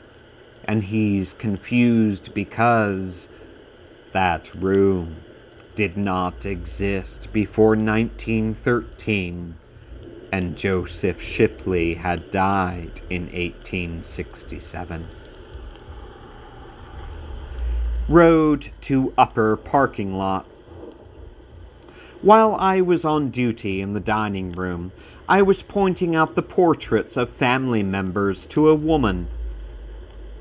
and 0.64 0.84
he's 0.84 1.32
confused 1.32 2.34
because 2.34 3.28
that 4.12 4.53
room 4.57 5.16
did 5.76 5.97
not 5.97 6.45
exist 6.45 7.32
before 7.32 7.76
1913, 7.76 9.55
and 10.32 10.56
Joseph 10.56 11.22
Shipley 11.22 11.94
had 11.94 12.30
died 12.30 13.00
in 13.10 13.24
1867. 13.24 15.08
Road 18.08 18.70
to 18.80 19.12
upper 19.16 19.56
parking 19.56 20.14
lot. 20.14 20.46
While 22.22 22.54
I 22.56 22.80
was 22.80 23.04
on 23.04 23.30
duty 23.30 23.80
in 23.80 23.94
the 23.94 24.00
dining 24.00 24.50
room, 24.50 24.92
I 25.28 25.42
was 25.42 25.62
pointing 25.62 26.14
out 26.14 26.34
the 26.34 26.42
portraits 26.42 27.16
of 27.16 27.30
family 27.30 27.82
members 27.82 28.46
to 28.46 28.68
a 28.68 28.74
woman. 28.74 29.28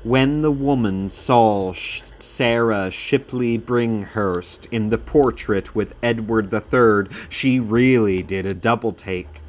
When 0.02 0.42
the 0.42 0.50
woman 0.50 1.10
saw 1.10 1.72
Sh- 1.72 2.02
Sarah 2.18 2.90
Shipley 2.90 3.58
Bringhurst 3.58 4.66
in 4.72 4.90
the 4.90 4.98
portrait 4.98 5.74
with 5.74 5.94
Edward 6.02 6.52
III, 6.52 7.16
she 7.28 7.60
really 7.60 8.22
did 8.22 8.46
a 8.46 8.54
double 8.54 8.92
take. 8.92 9.39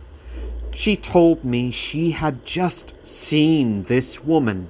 She 0.75 0.95
told 0.95 1.43
me 1.43 1.71
she 1.71 2.11
had 2.11 2.45
just 2.45 3.05
seen 3.05 3.83
this 3.83 4.23
woman. 4.23 4.69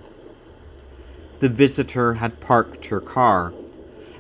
The 1.40 1.50
visitor 1.50 2.16
had 2.16 2.42
parked 2.42 2.88
her 2.88 3.00
car 3.00 3.54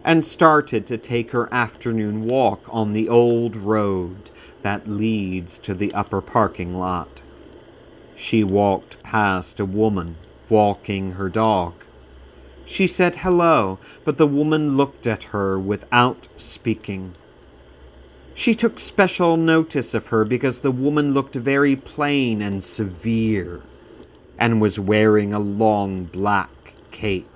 and 0.03 0.25
started 0.25 0.87
to 0.87 0.97
take 0.97 1.31
her 1.31 1.53
afternoon 1.53 2.25
walk 2.25 2.65
on 2.69 2.93
the 2.93 3.09
old 3.09 3.55
road 3.55 4.31
that 4.61 4.87
leads 4.87 5.57
to 5.59 5.73
the 5.73 5.93
upper 5.93 6.21
parking 6.21 6.77
lot. 6.77 7.21
She 8.15 8.43
walked 8.43 9.03
past 9.03 9.59
a 9.59 9.65
woman 9.65 10.15
walking 10.49 11.13
her 11.13 11.29
dog. 11.29 11.73
She 12.65 12.87
said 12.87 13.17
hello, 13.17 13.79
but 14.05 14.17
the 14.17 14.27
woman 14.27 14.77
looked 14.77 15.05
at 15.05 15.25
her 15.25 15.59
without 15.59 16.27
speaking. 16.37 17.13
She 18.41 18.55
took 18.55 18.79
special 18.79 19.37
notice 19.37 19.93
of 19.93 20.07
her 20.07 20.25
because 20.25 20.61
the 20.61 20.71
woman 20.71 21.13
looked 21.13 21.35
very 21.35 21.75
plain 21.75 22.41
and 22.41 22.63
severe 22.63 23.61
and 24.35 24.59
was 24.59 24.79
wearing 24.79 25.31
a 25.31 25.37
long 25.37 26.05
black 26.05 26.73
cape. 26.89 27.29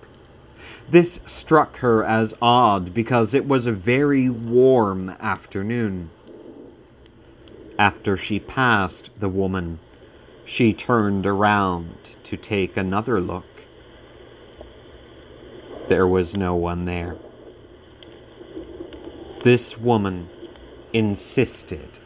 This 0.89 1.19
struck 1.27 1.77
her 1.77 2.03
as 2.03 2.33
odd 2.41 2.91
because 2.95 3.35
it 3.35 3.47
was 3.47 3.67
a 3.67 3.71
very 3.71 4.29
warm 4.29 5.09
afternoon. 5.19 6.09
After 7.77 8.17
she 8.17 8.39
passed 8.39 9.11
the 9.19 9.29
woman, 9.29 9.77
she 10.43 10.73
turned 10.73 11.27
around 11.27 12.15
to 12.23 12.35
take 12.35 12.75
another 12.75 13.21
look. 13.21 13.45
There 15.87 16.07
was 16.07 16.35
no 16.35 16.55
one 16.55 16.85
there. 16.85 17.15
This 19.43 19.77
woman 19.77 20.29
insisted 20.95 21.99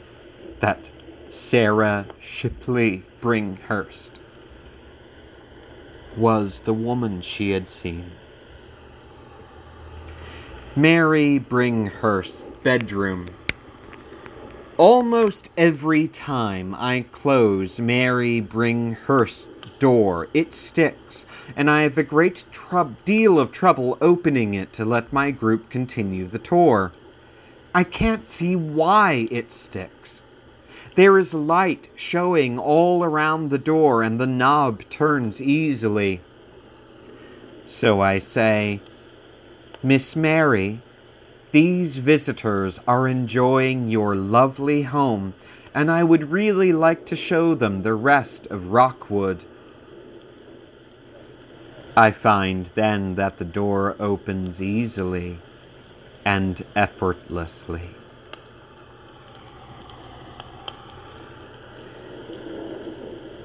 that 0.61 0.89
Sarah 1.29 2.07
Shipley 2.19 3.03
Bringhurst 3.21 4.19
was 6.17 6.61
the 6.61 6.73
woman 6.73 7.21
she 7.21 7.51
had 7.51 7.69
seen. 7.69 8.05
Mary 10.75 11.37
Bringhurst's 11.37 12.47
bedroom 12.63 13.29
Almost 14.75 15.51
every 15.55 16.07
time 16.07 16.73
I 16.73 17.05
close 17.11 17.79
Mary 17.79 18.41
Bringhurst's 18.41 19.49
door, 19.77 20.29
it 20.33 20.55
sticks, 20.55 21.25
and 21.55 21.69
I 21.69 21.83
have 21.83 21.99
a 21.99 22.03
great 22.03 22.45
trub- 22.51 22.95
deal 23.05 23.39
of 23.39 23.51
trouble 23.51 23.99
opening 24.01 24.55
it 24.55 24.73
to 24.73 24.83
let 24.83 25.13
my 25.13 25.29
group 25.29 25.69
continue 25.69 26.25
the 26.25 26.39
tour. 26.39 26.91
I 27.73 27.83
can't 27.83 28.25
see 28.25 28.55
why 28.55 29.27
it 29.29 29.51
sticks. 29.51 30.23
There 30.95 31.17
is 31.19 31.33
light 31.33 31.91
showing 31.95 32.57
all 32.57 33.03
around 33.03 33.49
the 33.49 33.59
door, 33.59 34.01
and 34.01 34.19
the 34.19 34.27
knob 34.27 34.81
turns 34.89 35.41
easily. 35.41 36.21
So 37.67 38.01
I 38.01 38.17
say, 38.17 38.81
Miss 39.83 40.15
Mary, 40.15 40.79
these 41.51 41.97
visitors 41.97 42.79
are 42.87 43.07
enjoying 43.07 43.89
your 43.89 44.15
lovely 44.15 44.83
home, 44.83 45.35
and 45.73 45.91
I 45.91 46.03
would 46.03 46.31
really 46.31 46.73
like 46.73 47.05
to 47.05 47.15
show 47.15 47.53
them 47.53 47.83
the 47.83 47.93
rest 47.93 48.47
of 48.47 48.71
Rockwood. 48.71 49.45
I 51.95 52.09
find 52.11 52.71
then 52.73 53.13
that 53.15 53.37
the 53.37 53.45
door 53.45 53.95
opens 53.99 54.59
easily 54.61 55.37
and 56.25 56.63
effortlessly. 56.75 57.89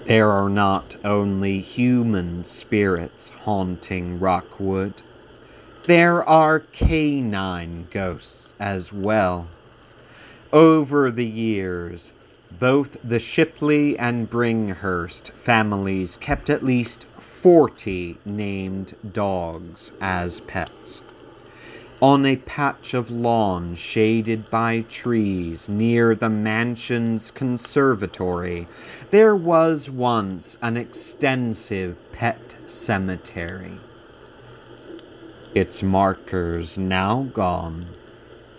There 0.07 0.31
are 0.31 0.51
not 0.51 0.97
only 1.05 1.61
human 1.61 2.45
spirits 2.45 3.31
haunting 3.45 4.21
Rockwood 4.21 5.03
there 5.85 6.27
are 6.27 6.61
canine 6.61 7.89
ghosts 7.91 8.55
as 8.59 8.91
well. 8.91 9.49
Over 10.51 11.11
the 11.11 11.27
years, 11.27 12.15
both 12.59 12.97
the 13.05 13.19
Shipley 13.19 13.99
and 13.99 14.31
Bringhurst 14.31 15.29
families 15.33 16.17
kept 16.17 16.49
at 16.49 16.65
least 16.65 17.05
40 17.19 18.17
named 18.25 18.95
dogs 19.13 19.93
as 20.01 20.41
pets. 20.41 21.03
On 22.05 22.27
a 22.27 22.37
patch 22.37 22.93
of 22.93 23.11
lawn 23.11 23.75
shaded 23.77 24.51
by 24.51 24.83
trees 24.83 25.71
near 25.71 26.15
the 26.15 26.29
mansion's 26.29 27.31
conservatory, 27.31 28.69
there 29.11 29.35
was 29.35 29.89
once 29.89 30.59
an 30.61 30.77
extensive 30.77 31.97
pet 32.13 32.57
cemetery 32.67 33.79
its 35.55 35.83
markers 35.83 36.77
now 36.77 37.23
gone, 37.33 37.87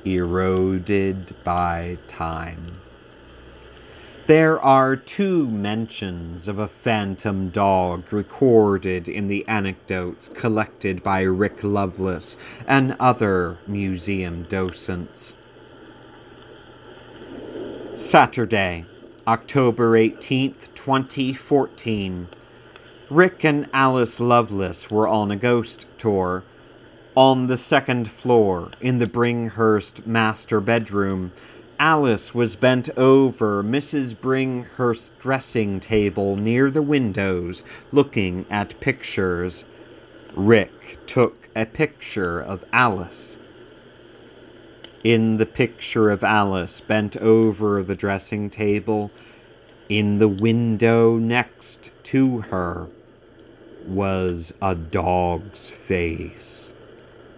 eroded 0.05 1.35
by 1.43 1.99
time. 2.07 2.63
There 4.27 4.59
are 4.59 4.95
two 4.95 5.47
mentions 5.51 6.47
of 6.47 6.57
a 6.57 6.67
phantom 6.67 7.49
dog 7.49 8.11
recorded 8.11 9.07
in 9.07 9.27
the 9.27 9.47
anecdotes 9.47 10.29
collected 10.29 11.03
by 11.03 11.21
Rick 11.21 11.63
Lovelace 11.63 12.35
and 12.67 12.95
other 12.99 13.59
museum 13.67 14.41
docents. 14.41 15.35
Saturday, 17.95 18.85
October 19.27 19.91
18th, 19.91 20.73
2014. 20.73 22.27
Rick 23.11 23.45
and 23.45 23.69
Alice 23.71 24.19
Lovelace 24.19 24.89
were 24.89 25.07
on 25.07 25.29
a 25.29 25.35
ghost 25.35 25.85
tour. 25.99 26.43
On 27.15 27.45
the 27.45 27.57
second 27.57 28.09
floor, 28.09 28.71
in 28.81 28.97
the 28.97 29.05
Bringhurst 29.05 30.07
master 30.07 30.59
bedroom, 30.59 31.31
Alice 31.79 32.33
was 32.33 32.55
bent 32.55 32.89
over 32.97 33.61
Mrs. 33.61 34.15
Bringhurst's 34.15 35.11
dressing 35.19 35.81
table 35.81 36.37
near 36.37 36.71
the 36.71 36.81
windows, 36.81 37.63
looking 37.91 38.45
at 38.49 38.79
pictures. 38.79 39.65
Rick 40.33 41.05
took 41.05 41.49
a 41.53 41.65
picture 41.65 42.39
of 42.39 42.63
Alice. 42.71 43.37
In 45.03 45.35
the 45.35 45.45
picture 45.45 46.09
of 46.09 46.23
Alice 46.23 46.79
bent 46.79 47.17
over 47.17 47.83
the 47.83 47.95
dressing 47.95 48.49
table, 48.49 49.11
in 49.89 50.19
the 50.19 50.29
window 50.29 51.17
next 51.17 51.91
to 52.03 52.39
her, 52.41 52.87
was 53.85 54.53
a 54.61 54.75
dog's 54.75 55.69
face, 55.69 56.71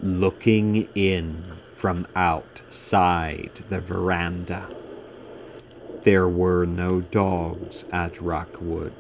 looking 0.01 0.87
in 0.93 1.43
from 1.77 2.07
outside 2.15 3.51
the 3.69 3.79
veranda. 3.79 4.67
There 6.01 6.27
were 6.27 6.65
no 6.65 7.01
dogs 7.01 7.85
at 7.91 8.19
Rockwood. 8.19 8.93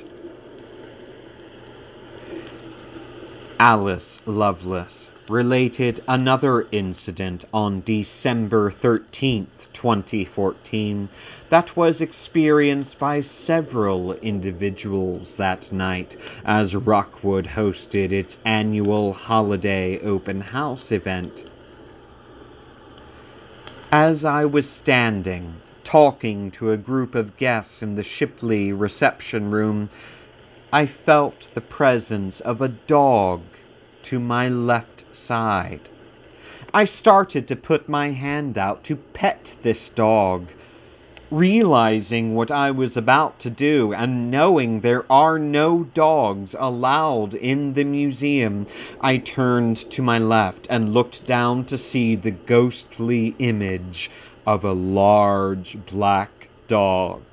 Alice 3.59 4.21
Lovelace 4.27 5.09
related 5.27 6.01
another 6.07 6.67
incident 6.71 7.45
on 7.51 7.81
December 7.81 8.69
13th, 8.69 9.67
2014, 9.73 11.09
that 11.49 11.75
was 11.75 11.99
experienced 11.99 12.99
by 12.99 13.21
several 13.21 14.13
individuals 14.13 15.35
that 15.35 15.71
night 15.71 16.15
as 16.45 16.75
Rockwood 16.75 17.47
hosted 17.47 18.11
its 18.11 18.37
annual 18.45 19.13
holiday 19.13 19.99
open 20.01 20.41
house 20.41 20.91
event. 20.91 21.43
As 23.91 24.25
I 24.25 24.43
was 24.43 24.69
standing, 24.69 25.61
talking 25.85 26.51
to 26.51 26.73
a 26.73 26.77
group 26.77 27.15
of 27.15 27.37
guests 27.37 27.81
in 27.81 27.95
the 27.95 28.03
Shipley 28.03 28.73
reception 28.73 29.49
room, 29.49 29.89
I 30.73 30.85
felt 30.85 31.49
the 31.53 31.61
presence 31.61 32.41
of 32.41 32.59
a 32.59 32.67
dog 32.67 33.43
to 34.03 34.19
my 34.19 34.49
left 34.49 35.05
side. 35.15 35.87
I 36.73 36.83
started 36.83 37.47
to 37.47 37.55
put 37.55 37.87
my 37.87 38.09
hand 38.09 38.57
out 38.57 38.83
to 38.83 38.97
pet 38.97 39.55
this 39.61 39.87
dog. 39.87 40.49
Realizing 41.29 42.35
what 42.35 42.51
I 42.51 42.71
was 42.71 42.95
about 42.95 43.37
to 43.39 43.49
do 43.49 43.91
and 43.93 44.31
knowing 44.31 44.79
there 44.79 45.05
are 45.11 45.37
no 45.37 45.83
dogs 45.83 46.55
allowed 46.57 47.33
in 47.33 47.73
the 47.73 47.83
museum, 47.83 48.65
I 49.01 49.17
turned 49.17 49.75
to 49.91 50.01
my 50.01 50.19
left 50.19 50.67
and 50.69 50.93
looked 50.93 51.25
down 51.25 51.65
to 51.65 51.77
see 51.77 52.15
the 52.15 52.31
ghostly 52.31 53.35
image 53.39 54.09
of 54.45 54.63
a 54.63 54.71
large 54.71 55.77
black 55.85 56.47
dog, 56.69 57.23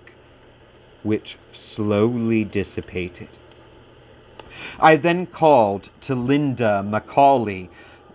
which 1.04 1.36
slowly 1.52 2.42
dissipated. 2.42 3.28
I 4.80 4.96
then 4.96 5.26
called 5.26 5.90
to 6.00 6.16
Linda 6.16 6.82
Macaulay, 6.82 7.70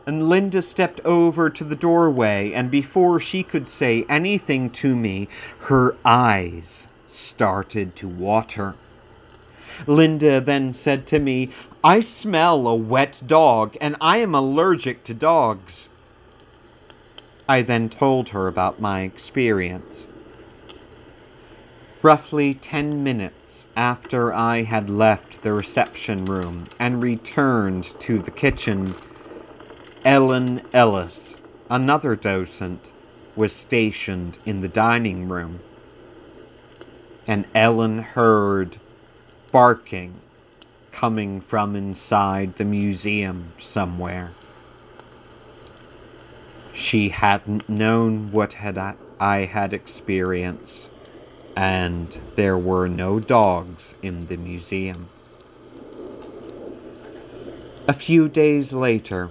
and 0.10 0.28
Linda 0.28 0.64
stepped 0.64 0.99
over 1.05 1.51
to 1.51 1.64
the 1.64 1.76
doorway, 1.76 2.51
and 2.51 2.72
before 2.72 3.20
she 3.20 3.43
could 3.43 3.68
say 3.68 4.05
anything 4.10 4.72
to 4.72 4.95
me, 4.95 5.28
her 5.68 5.95
eyes 6.03 6.88
started 7.05 7.95
to 7.97 8.07
water. 8.07 8.74
Linda 9.86 10.41
then 10.41 10.74
said 10.74 11.05
to 11.05 11.20
me, 11.20 11.51
I 11.84 11.99
smell 11.99 12.68
a 12.68 12.74
wet 12.74 13.22
dog, 13.28 13.78
and 13.80 13.95
I 14.01 14.18
am 14.18 14.34
allergic 14.34 15.03
to 15.03 15.14
dogs. 15.14 15.89
I 17.47 17.62
then 17.62 17.88
told 17.88 18.30
her 18.30 18.47
about 18.47 18.82
my 18.82 19.01
experience. 19.01 20.07
Roughly 22.01 22.55
ten 22.55 23.03
minutes 23.03 23.68
after 23.76 24.34
I 24.34 24.64
had 24.64 24.89
left 24.89 25.43
the 25.43 25.53
reception 25.53 26.26
room 26.26 26.66
and 26.80 27.03
returned 27.03 27.84
to 27.99 28.18
the 28.18 28.32
kitchen, 28.32 28.95
Ellen 30.06 30.62
Ellis, 30.72 31.36
another 31.70 32.16
docent, 32.16 32.89
was 33.36 33.54
stationed 33.54 34.39
in 34.45 34.62
the 34.62 34.70
dining 34.70 35.28
room. 35.28 35.60
And 37.28 37.45
Ellen 37.54 38.00
heard 38.00 38.78
barking 39.52 40.22
coming 40.93 41.41
from 41.41 41.76
inside 41.76 42.56
the 42.56 42.66
museum 42.66 43.52
somewhere. 43.60 44.32
She 46.74 47.10
hadn't 47.10 47.68
known 47.68 48.32
what 48.32 48.54
had 48.54 48.78
I 49.20 49.38
had 49.45 49.74
experienced, 49.74 50.89
and 51.58 52.18
there 52.38 52.58
were 52.58 52.88
no 52.88 53.20
dogs 53.20 53.95
in 54.02 54.28
the 54.28 54.38
museum. 54.38 55.10
A 57.86 57.93
few 57.93 58.30
days 58.30 58.72
later, 58.72 59.30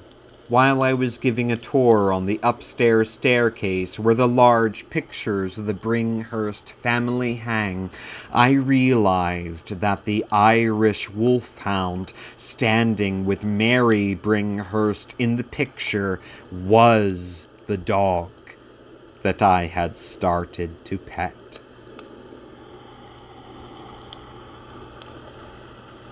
while 0.49 0.83
I 0.83 0.95
was 0.95 1.19
giving 1.19 1.53
a 1.53 1.57
tour 1.57 2.11
on 2.11 2.25
the 2.25 2.41
upstairs 2.43 3.11
staircase 3.11 3.99
where 3.99 4.15
the 4.15 4.29
large 4.29 4.89
pictures 4.89 5.59
of 5.59 5.67
the 5.67 5.75
Bringhurst 5.75 6.71
family 6.71 7.35
hang, 7.35 7.91
I 8.33 8.53
realized 8.53 9.81
that 9.81 10.07
the 10.07 10.25
Irish 10.33 11.11
wolfhound 11.11 12.15
standing 12.39 13.27
with 13.27 13.45
Mary 13.45 14.15
Bringhurst 14.15 15.15
in 15.19 15.37
the 15.37 15.45
picture 15.45 16.19
was 16.51 17.47
the 17.67 17.77
dog 17.77 18.31
that 19.23 19.43
I 19.43 19.67
had 19.67 19.99
started 19.99 20.83
to 20.87 20.97
pet. 20.97 21.61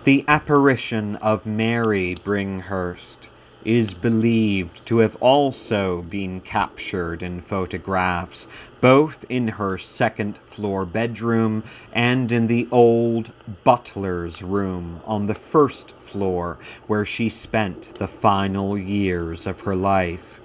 The 0.05 0.25
apparition 0.29 1.17
of 1.17 1.47
Mary 1.47 2.15
Bringhurst 2.15 3.29
is 3.67 3.93
believed 3.93 4.87
to 4.87 4.99
have 4.99 5.17
also 5.17 6.03
been 6.03 6.41
captured 6.41 7.21
in 7.21 7.41
photographs, 7.41 8.47
both 8.81 9.25
in 9.29 9.49
her 9.49 9.77
second 9.77 10.39
floor 10.47 10.87
bedroom 10.87 11.65
and 11.93 12.31
in 12.31 12.47
the 12.47 12.69
old 12.71 13.33
butler's 13.65 14.41
room 14.41 15.01
on 15.05 15.27
the 15.27 15.35
first 15.35 15.91
floor, 15.97 16.57
where 16.87 17.05
she 17.05 17.29
spent 17.29 17.93
the 17.97 18.07
final 18.07 18.79
years 18.79 19.49
of 19.49 19.63
her 19.63 19.75
life. 19.75 20.41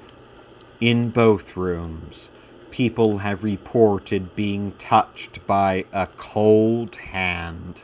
In 0.79 1.11
both 1.11 1.55
rooms, 1.55 2.31
people 2.71 3.19
have 3.19 3.43
reported 3.43 4.35
being 4.35 4.71
touched 4.73 5.45
by 5.45 5.85
a 5.93 6.07
cold 6.07 6.95
hand, 6.95 7.83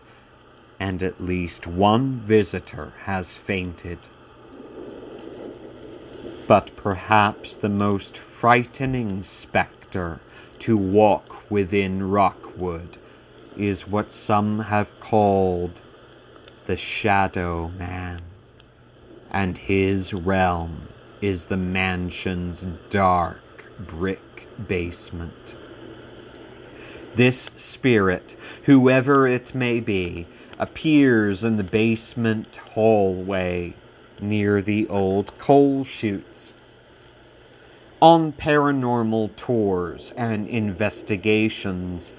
and 0.79 1.03
at 1.03 1.21
least 1.21 1.67
one 1.67 2.13
visitor 2.13 2.93
has 3.03 3.35
fainted 3.35 3.99
but 6.47 6.75
perhaps 6.77 7.53
the 7.53 7.69
most 7.69 8.17
frightening 8.17 9.21
spectre 9.21 10.21
to 10.59 10.77
walk 10.77 11.43
within 11.51 12.09
Rockwood 12.09 12.97
is 13.57 13.87
what 13.87 14.11
some 14.11 14.59
have 14.61 14.99
called 14.99 15.81
the 16.65 16.77
Shadow 16.77 17.69
Man, 17.77 18.19
and 19.29 19.57
his 19.57 20.13
realm 20.13 20.87
is 21.21 21.45
the 21.45 21.57
mansion's 21.57 22.65
dark 22.89 23.71
brick 23.79 24.47
basement. 24.67 25.55
This 27.15 27.49
spirit, 27.57 28.35
whoever 28.63 29.27
it 29.27 29.53
may 29.55 29.79
be, 29.79 30.27
appears 30.59 31.43
in 31.43 31.57
the 31.57 31.63
basement 31.63 32.55
hallway 32.73 33.73
near 34.22 34.61
the 34.61 34.88
old 34.88 35.38
coal 35.39 35.84
chutes. 35.84 36.53
On 38.01 38.32
paranormal 38.34 39.36
tours 39.36 40.13
and 40.18 40.47
investigations, 40.47 42.11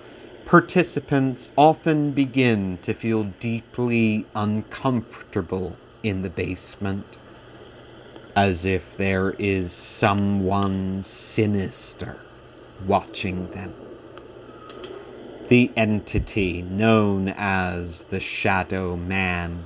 participants 0.44 1.51
often 1.57 2.12
begin 2.12 2.78
to 2.78 2.94
feel 2.94 3.24
deeply 3.24 4.26
uncomfortable 4.34 5.76
in 6.03 6.22
the 6.22 6.30
basement, 6.30 7.18
as 8.36 8.64
if 8.64 8.96
there 8.96 9.32
is 9.38 9.72
someone 9.72 11.05
sinister 11.05 12.20
watching 12.86 13.51
them. 13.51 13.74
the 15.49 15.70
entity 15.76 16.62
known 16.62 17.28
as 17.36 18.03
the 18.05 18.20
Shadow 18.20 18.96
Man 18.96 19.64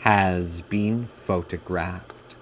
has 0.00 0.62
been 0.62 1.08
photographed. 1.26 2.36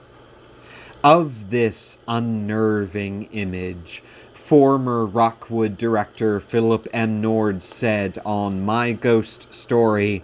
Of 1.02 1.50
this 1.50 1.98
unnerving 2.08 3.28
image, 3.32 4.02
former 4.32 5.04
Rockwood 5.04 5.76
director 5.76 6.40
Philip 6.40 6.86
M. 6.92 7.20
Nord 7.20 7.62
said 7.62 8.18
on 8.24 8.64
My 8.64 8.92
Ghost 8.92 9.54
Story 9.54 10.22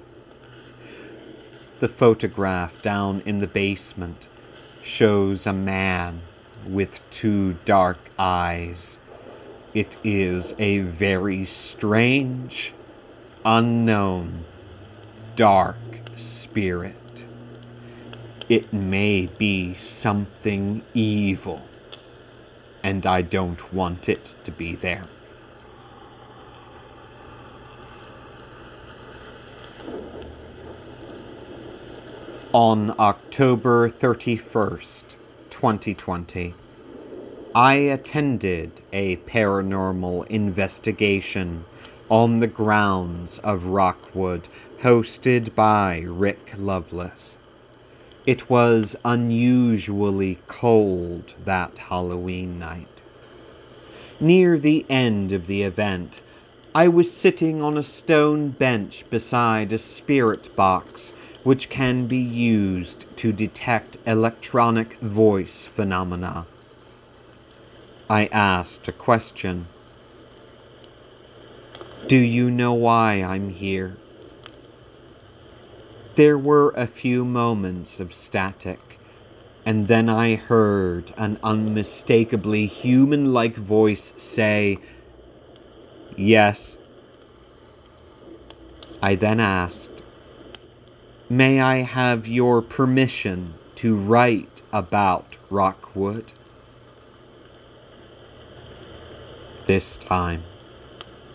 The 1.80 1.88
photograph 1.88 2.82
down 2.82 3.22
in 3.26 3.38
the 3.38 3.46
basement 3.46 4.26
shows 4.82 5.46
a 5.46 5.52
man 5.52 6.22
with 6.68 7.00
two 7.10 7.54
dark 7.64 7.98
eyes 8.18 8.98
it 9.74 9.96
is 10.04 10.54
a 10.58 10.80
very 10.80 11.46
strange, 11.46 12.74
unknown, 13.42 14.44
dark 15.34 15.78
spirit. 16.14 17.01
It 18.52 18.70
may 18.70 19.28
be 19.38 19.72
something 19.76 20.82
evil, 20.92 21.62
and 22.82 23.06
I 23.06 23.22
don't 23.22 23.72
want 23.72 24.10
it 24.10 24.34
to 24.44 24.50
be 24.50 24.74
there. 24.74 25.04
On 32.52 32.94
October 32.98 33.88
31st, 33.88 35.16
2020, 35.48 36.52
I 37.54 37.74
attended 37.76 38.82
a 38.92 39.16
paranormal 39.16 40.26
investigation 40.26 41.64
on 42.10 42.36
the 42.36 42.48
grounds 42.48 43.38
of 43.38 43.64
Rockwood 43.64 44.46
hosted 44.82 45.54
by 45.54 46.00
Rick 46.06 46.52
Lovelace. 46.58 47.38
It 48.24 48.48
was 48.48 48.94
unusually 49.04 50.38
cold 50.46 51.34
that 51.44 51.78
Halloween 51.78 52.58
night. 52.58 53.02
Near 54.20 54.60
the 54.60 54.86
end 54.88 55.32
of 55.32 55.48
the 55.48 55.62
event, 55.64 56.20
I 56.72 56.86
was 56.86 57.12
sitting 57.12 57.60
on 57.60 57.76
a 57.76 57.82
stone 57.82 58.50
bench 58.50 59.02
beside 59.10 59.72
a 59.72 59.78
spirit 59.78 60.54
box 60.54 61.12
which 61.42 61.68
can 61.68 62.06
be 62.06 62.18
used 62.18 63.04
to 63.16 63.32
detect 63.32 63.96
electronic 64.06 64.94
voice 65.00 65.66
phenomena. 65.66 66.46
I 68.08 68.26
asked 68.26 68.86
a 68.86 68.92
question. 68.92 69.66
Do 72.06 72.16
you 72.16 72.50
know 72.50 72.72
why 72.72 73.14
I'm 73.14 73.50
here? 73.50 73.96
There 76.14 76.36
were 76.36 76.70
a 76.76 76.86
few 76.86 77.24
moments 77.24 77.98
of 77.98 78.12
static, 78.12 78.98
and 79.64 79.88
then 79.88 80.10
I 80.10 80.34
heard 80.34 81.14
an 81.16 81.38
unmistakably 81.42 82.66
human 82.66 83.32
like 83.32 83.56
voice 83.56 84.12
say, 84.18 84.78
Yes. 86.16 86.76
I 89.00 89.14
then 89.14 89.40
asked, 89.40 90.02
May 91.30 91.60
I 91.62 91.76
have 91.78 92.28
your 92.28 92.60
permission 92.60 93.54
to 93.76 93.96
write 93.96 94.60
about 94.70 95.36
Rockwood? 95.48 96.32
This 99.66 99.96
time, 99.96 100.42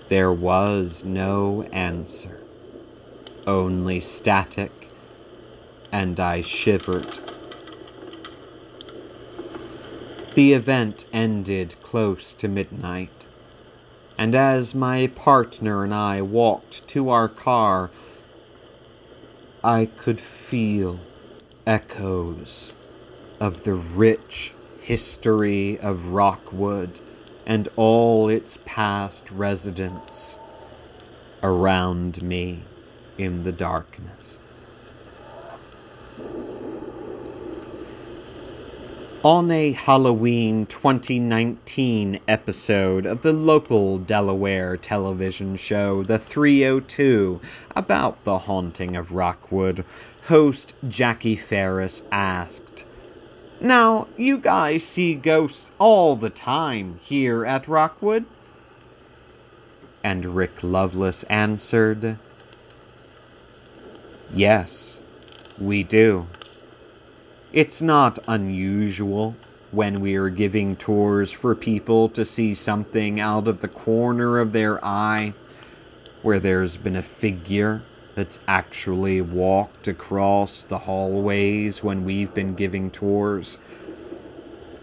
there 0.09 0.31
was 0.31 1.03
no 1.03 1.63
answer, 1.71 2.43
only 3.47 4.01
static, 4.01 4.89
and 5.91 6.19
I 6.19 6.41
shivered. 6.41 7.19
The 10.35 10.53
event 10.53 11.05
ended 11.13 11.75
close 11.81 12.33
to 12.35 12.47
midnight, 12.47 13.25
and 14.17 14.35
as 14.35 14.75
my 14.75 15.07
partner 15.07 15.83
and 15.83 15.93
I 15.93 16.21
walked 16.21 16.87
to 16.89 17.09
our 17.09 17.29
car, 17.29 17.89
I 19.63 19.85
could 19.85 20.19
feel 20.19 20.99
echoes 21.65 22.75
of 23.39 23.63
the 23.63 23.73
rich 23.73 24.53
history 24.81 25.79
of 25.79 26.09
Rockwood 26.09 26.99
and 27.45 27.67
all 27.75 28.29
its 28.29 28.59
past 28.65 29.31
residents 29.31 30.37
around 31.41 32.21
me 32.21 32.63
in 33.17 33.43
the 33.43 33.51
darkness. 33.51 34.39
On 39.23 39.51
a 39.51 39.71
Halloween 39.71 40.65
2019 40.67 42.19
episode 42.27 43.05
of 43.05 43.23
the 43.23 43.33
local 43.33 43.97
Delaware 43.97 44.77
television 44.77 45.57
show 45.57 46.03
The 46.03 46.19
302 46.19 47.41
about 47.75 48.23
the 48.23 48.39
haunting 48.39 48.95
of 48.95 49.11
Rockwood, 49.11 49.83
host 50.27 50.75
Jackie 50.87 51.35
Ferris 51.35 52.03
asked, 52.11 52.85
now, 53.59 54.07
you 54.17 54.37
guys 54.37 54.83
see 54.83 55.15
ghosts 55.15 55.71
all 55.79 56.15
the 56.15 56.29
time 56.29 56.99
here 57.01 57.43
at 57.43 57.67
Rockwood? 57.67 58.25
And 60.03 60.35
Rick 60.35 60.61
Lovelace 60.61 61.23
answered, 61.23 62.19
Yes, 64.33 65.01
we 65.59 65.83
do. 65.83 66.27
It's 67.53 67.81
not 67.81 68.19
unusual 68.27 69.35
when 69.71 69.99
we 69.99 70.15
are 70.15 70.29
giving 70.29 70.75
tours 70.75 71.31
for 71.31 71.55
people 71.55 72.09
to 72.09 72.25
see 72.25 72.53
something 72.53 73.19
out 73.19 73.47
of 73.47 73.61
the 73.61 73.67
corner 73.67 74.39
of 74.39 74.53
their 74.53 74.83
eye 74.83 75.33
where 76.21 76.39
there's 76.39 76.77
been 76.77 76.95
a 76.95 77.01
figure 77.01 77.81
that's 78.15 78.39
actually 78.47 79.21
walked 79.21 79.87
across 79.87 80.63
the 80.63 80.79
hallways 80.79 81.83
when 81.83 82.03
we've 82.03 82.33
been 82.33 82.55
giving 82.55 82.91
tours. 82.91 83.59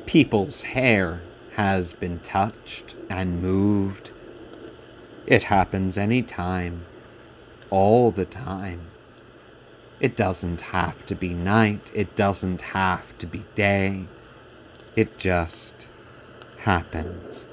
People's 0.07 0.63
hair 0.63 1.21
has 1.55 1.93
been 1.93 2.19
touched 2.21 2.95
and 3.11 3.43
moved. 3.43 4.11
It 5.27 5.45
happens 5.45 5.99
any 5.99 6.23
time, 6.23 6.87
all 7.71 8.11
the 8.11 8.25
time. 8.25 8.87
It 10.05 10.17
doesn't 10.17 10.61
have 10.61 11.07
to 11.07 11.15
be 11.15 11.31
night, 11.31 11.91
it 11.95 12.15
doesn't 12.15 12.61
have 12.77 13.17
to 13.17 13.27
be 13.27 13.45
day. 13.55 14.05
It 14.95 15.17
just 15.17 15.89
happens. 16.59 17.49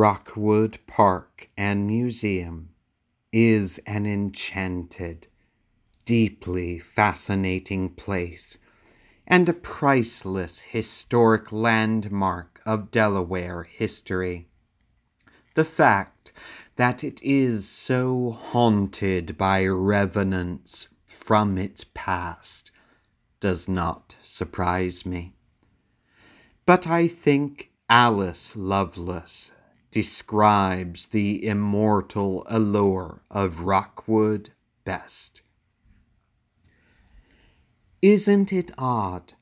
Rockwood 0.00 0.78
Park 0.86 1.50
and 1.58 1.86
Museum 1.86 2.70
is 3.34 3.76
an 3.86 4.06
enchanted, 4.06 5.26
deeply 6.06 6.78
fascinating 6.78 7.90
place 7.90 8.56
and 9.26 9.46
a 9.46 9.52
priceless 9.52 10.60
historic 10.60 11.52
landmark 11.52 12.62
of 12.64 12.90
Delaware 12.90 13.64
history. 13.64 14.48
The 15.52 15.66
fact 15.66 16.32
that 16.76 17.04
it 17.04 17.22
is 17.22 17.68
so 17.68 18.38
haunted 18.40 19.36
by 19.36 19.66
revenants 19.66 20.88
from 21.06 21.58
its 21.58 21.84
past 21.92 22.70
does 23.38 23.68
not 23.68 24.16
surprise 24.22 25.04
me. 25.04 25.34
But 26.64 26.86
I 26.86 27.06
think 27.06 27.70
Alice 27.90 28.56
Lovelace 28.56 29.52
describes 29.90 31.08
the 31.08 31.46
immortal 31.46 32.44
allure 32.48 33.22
of 33.30 33.60
Rockwood 33.60 34.50
best. 34.84 35.42
Isn't 38.02 38.52
it 38.52 38.72
odd 38.78 39.34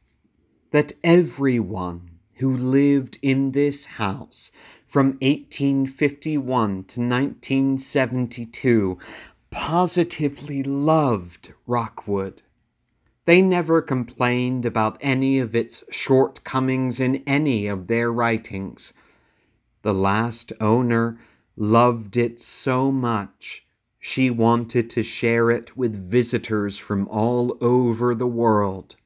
that 0.70 0.92
everyone 1.04 2.18
who 2.38 2.56
lived 2.56 3.18
in 3.20 3.52
this 3.52 3.84
house 3.84 4.50
from 4.86 5.18
1851 5.20 6.68
to 6.84 7.00
1972 7.00 8.98
positively 9.50 10.62
loved 10.62 11.52
Rockwood. 11.66 12.42
They 13.24 13.42
never 13.42 13.82
complained 13.82 14.64
about 14.64 14.96
any 15.00 15.38
of 15.38 15.54
its 15.54 15.84
shortcomings 15.90 17.00
in 17.00 17.22
any 17.26 17.66
of 17.66 17.86
their 17.86 18.10
writings. 18.10 18.92
The 19.88 19.94
last 19.94 20.52
owner 20.60 21.18
loved 21.56 22.18
it 22.18 22.40
so 22.40 22.92
much 22.92 23.66
she 23.98 24.28
wanted 24.28 24.90
to 24.90 25.02
share 25.02 25.50
it 25.50 25.78
with 25.78 26.10
visitors 26.10 26.76
from 26.76 27.08
all 27.08 27.56
over 27.62 28.14
the 28.14 28.26
world. 28.26 28.96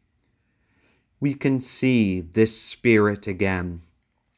We 1.20 1.35
can 1.35 1.61
see 1.61 2.20
this 2.20 2.61
spirit 2.61 3.28
again 3.28 3.83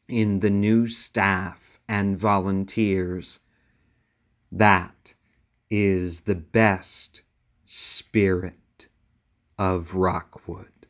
in 0.07 0.41
the 0.41 0.51
new 0.51 0.87
staff 0.87 1.81
and 1.89 2.19
volunteers. 2.19 3.41
That 4.53 5.15
is 5.71 6.25
the 6.25 6.35
best 6.35 7.23
spirit 7.65 8.89
of 9.59 9.95
Rockwood 9.95 10.87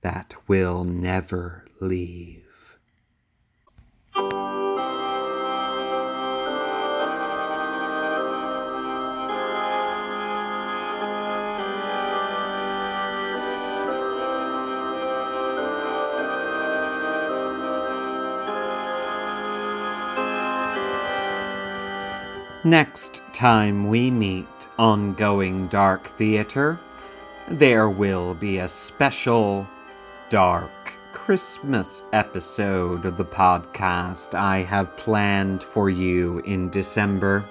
that 0.00 0.36
will 0.48 0.84
never 0.84 1.66
leave. 1.82 2.47
Next 22.68 23.22
time 23.32 23.88
we 23.88 24.10
meet 24.10 24.46
on 24.78 25.14
Going 25.14 25.68
Dark 25.68 26.06
Theater, 26.06 26.78
there 27.48 27.88
will 27.88 28.34
be 28.34 28.58
a 28.58 28.68
special 28.68 29.66
dark 30.28 30.70
Christmas 31.14 32.02
episode 32.12 33.06
of 33.06 33.16
the 33.16 33.24
podcast 33.24 34.34
I 34.34 34.58
have 34.64 34.98
planned 34.98 35.62
for 35.62 35.88
you 35.88 36.40
in 36.40 36.68
December. 36.68 37.42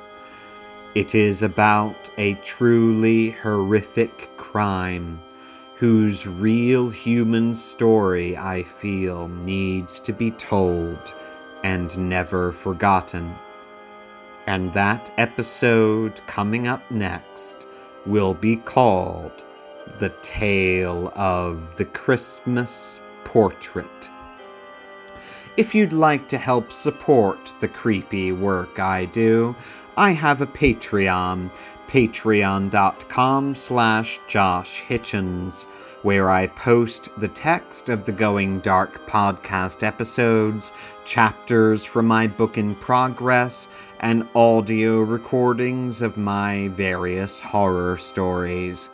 It 0.93 1.15
is 1.15 1.41
about 1.41 1.95
a 2.20 2.36
truly 2.43 3.32
horrific 3.32 4.30
crime 4.38 5.20
whose 5.78 6.28
real 6.28 6.89
human 6.89 7.55
story 7.55 8.38
I 8.38 8.61
feel 8.61 9.30
needs 9.30 9.99
to 10.01 10.13
be 10.13 10.30
told 10.30 11.11
and 11.63 11.97
never 12.07 12.51
forgotten. 12.51 13.34
And 14.48 14.74
that 14.74 15.12
episode 15.18 16.22
coming 16.26 16.68
up 16.68 16.89
next 16.89 17.68
will 18.06 18.34
be 18.34 18.56
called 18.56 19.43
the 20.00 20.10
Tale 20.22 21.12
of 21.16 21.76
the 21.76 21.86
Christmas 21.86 23.00
Portrait. 23.26 23.86
If 25.58 25.76
you'd 25.76 25.91
like 25.91 26.30
to 26.30 26.38
help 26.38 26.72
support 26.72 27.54
the 27.60 27.68
creepy 27.68 28.32
work 28.32 28.80
I 28.80 29.06
do, 29.06 29.56
I 29.98 30.12
have 30.12 30.39
a 30.41 30.48
Patreon, 30.48 31.50
patreon.com 31.88 33.56
slash 33.56 34.20
Josh 34.28 34.84
Hitchens, 34.88 35.64
where 36.04 36.30
I 36.30 36.48
post 36.48 37.10
the 37.20 37.28
text 37.28 37.89
of 37.89 38.06
the 38.06 38.12
Going 38.12 38.60
Dark 38.60 39.06
podcast 39.08 39.82
episodes, 39.82 40.72
chapters 41.06 41.84
from 41.84 42.06
my 42.06 42.28
book 42.28 42.58
in 42.58 42.76
progress, 42.76 43.68
and 44.00 44.28
audio 44.36 45.02
recordings 45.02 46.02
of 46.02 46.18
my 46.18 46.68
various 46.70 47.39
horror 47.39 47.98
stories. 47.98 48.89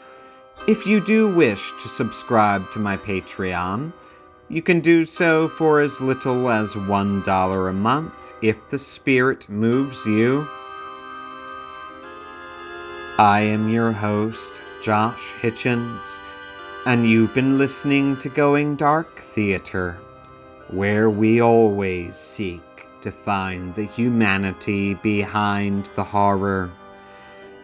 If 0.68 0.86
you 0.86 1.04
do 1.04 1.36
wish 1.36 1.72
to 1.82 1.88
subscribe 1.88 2.72
to 2.72 2.80
my 2.80 2.98
Patreon, 2.98 3.92
you 4.50 4.62
can 4.62 4.80
do 4.80 5.06
so 5.06 5.48
for 5.48 5.82
as 5.82 6.00
little 6.00 6.50
as 6.50 6.74
$1 6.74 7.70
a 7.70 7.74
month 7.74 8.34
if 8.42 8.70
the 8.70 8.80
spirit 8.80 9.50
moves 9.50 10.06
you. 10.06 10.48
I 13.18 13.42
am 13.42 13.70
your 13.70 13.92
host, 13.92 14.62
Josh 14.82 15.32
Hitchens, 15.42 16.18
and 16.86 17.08
you've 17.08 17.34
been 17.34 17.58
listening 17.58 18.18
to 18.18 18.30
Going 18.30 18.76
Dark 18.76 19.20
Theater, 19.20 19.94
where 20.70 21.10
we 21.10 21.42
always 21.42 22.16
seek 22.16 22.62
to 23.04 23.12
find 23.12 23.76
the 23.76 23.86
humanity 23.86 24.96
behind 24.96 25.86
the 25.96 26.04
horror. 26.04 26.70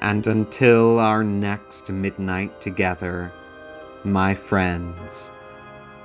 And 0.02 0.28
until 0.28 1.00
our 1.00 1.24
next 1.24 1.90
midnight 1.90 2.62
together, 2.62 3.32
my 4.04 4.36
friends, 4.36 5.30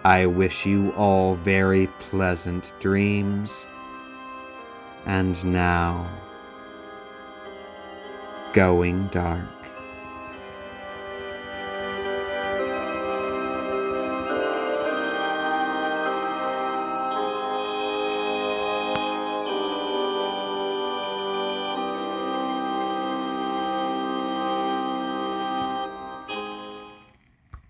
I 0.04 0.26
wish 0.26 0.66
you 0.66 0.92
all 0.92 1.34
very 1.34 1.88
pleasant 1.98 2.72
dreams. 2.80 3.66
And 5.06 5.44
now, 5.44 6.08
going 8.52 9.08
dark. 9.08 9.63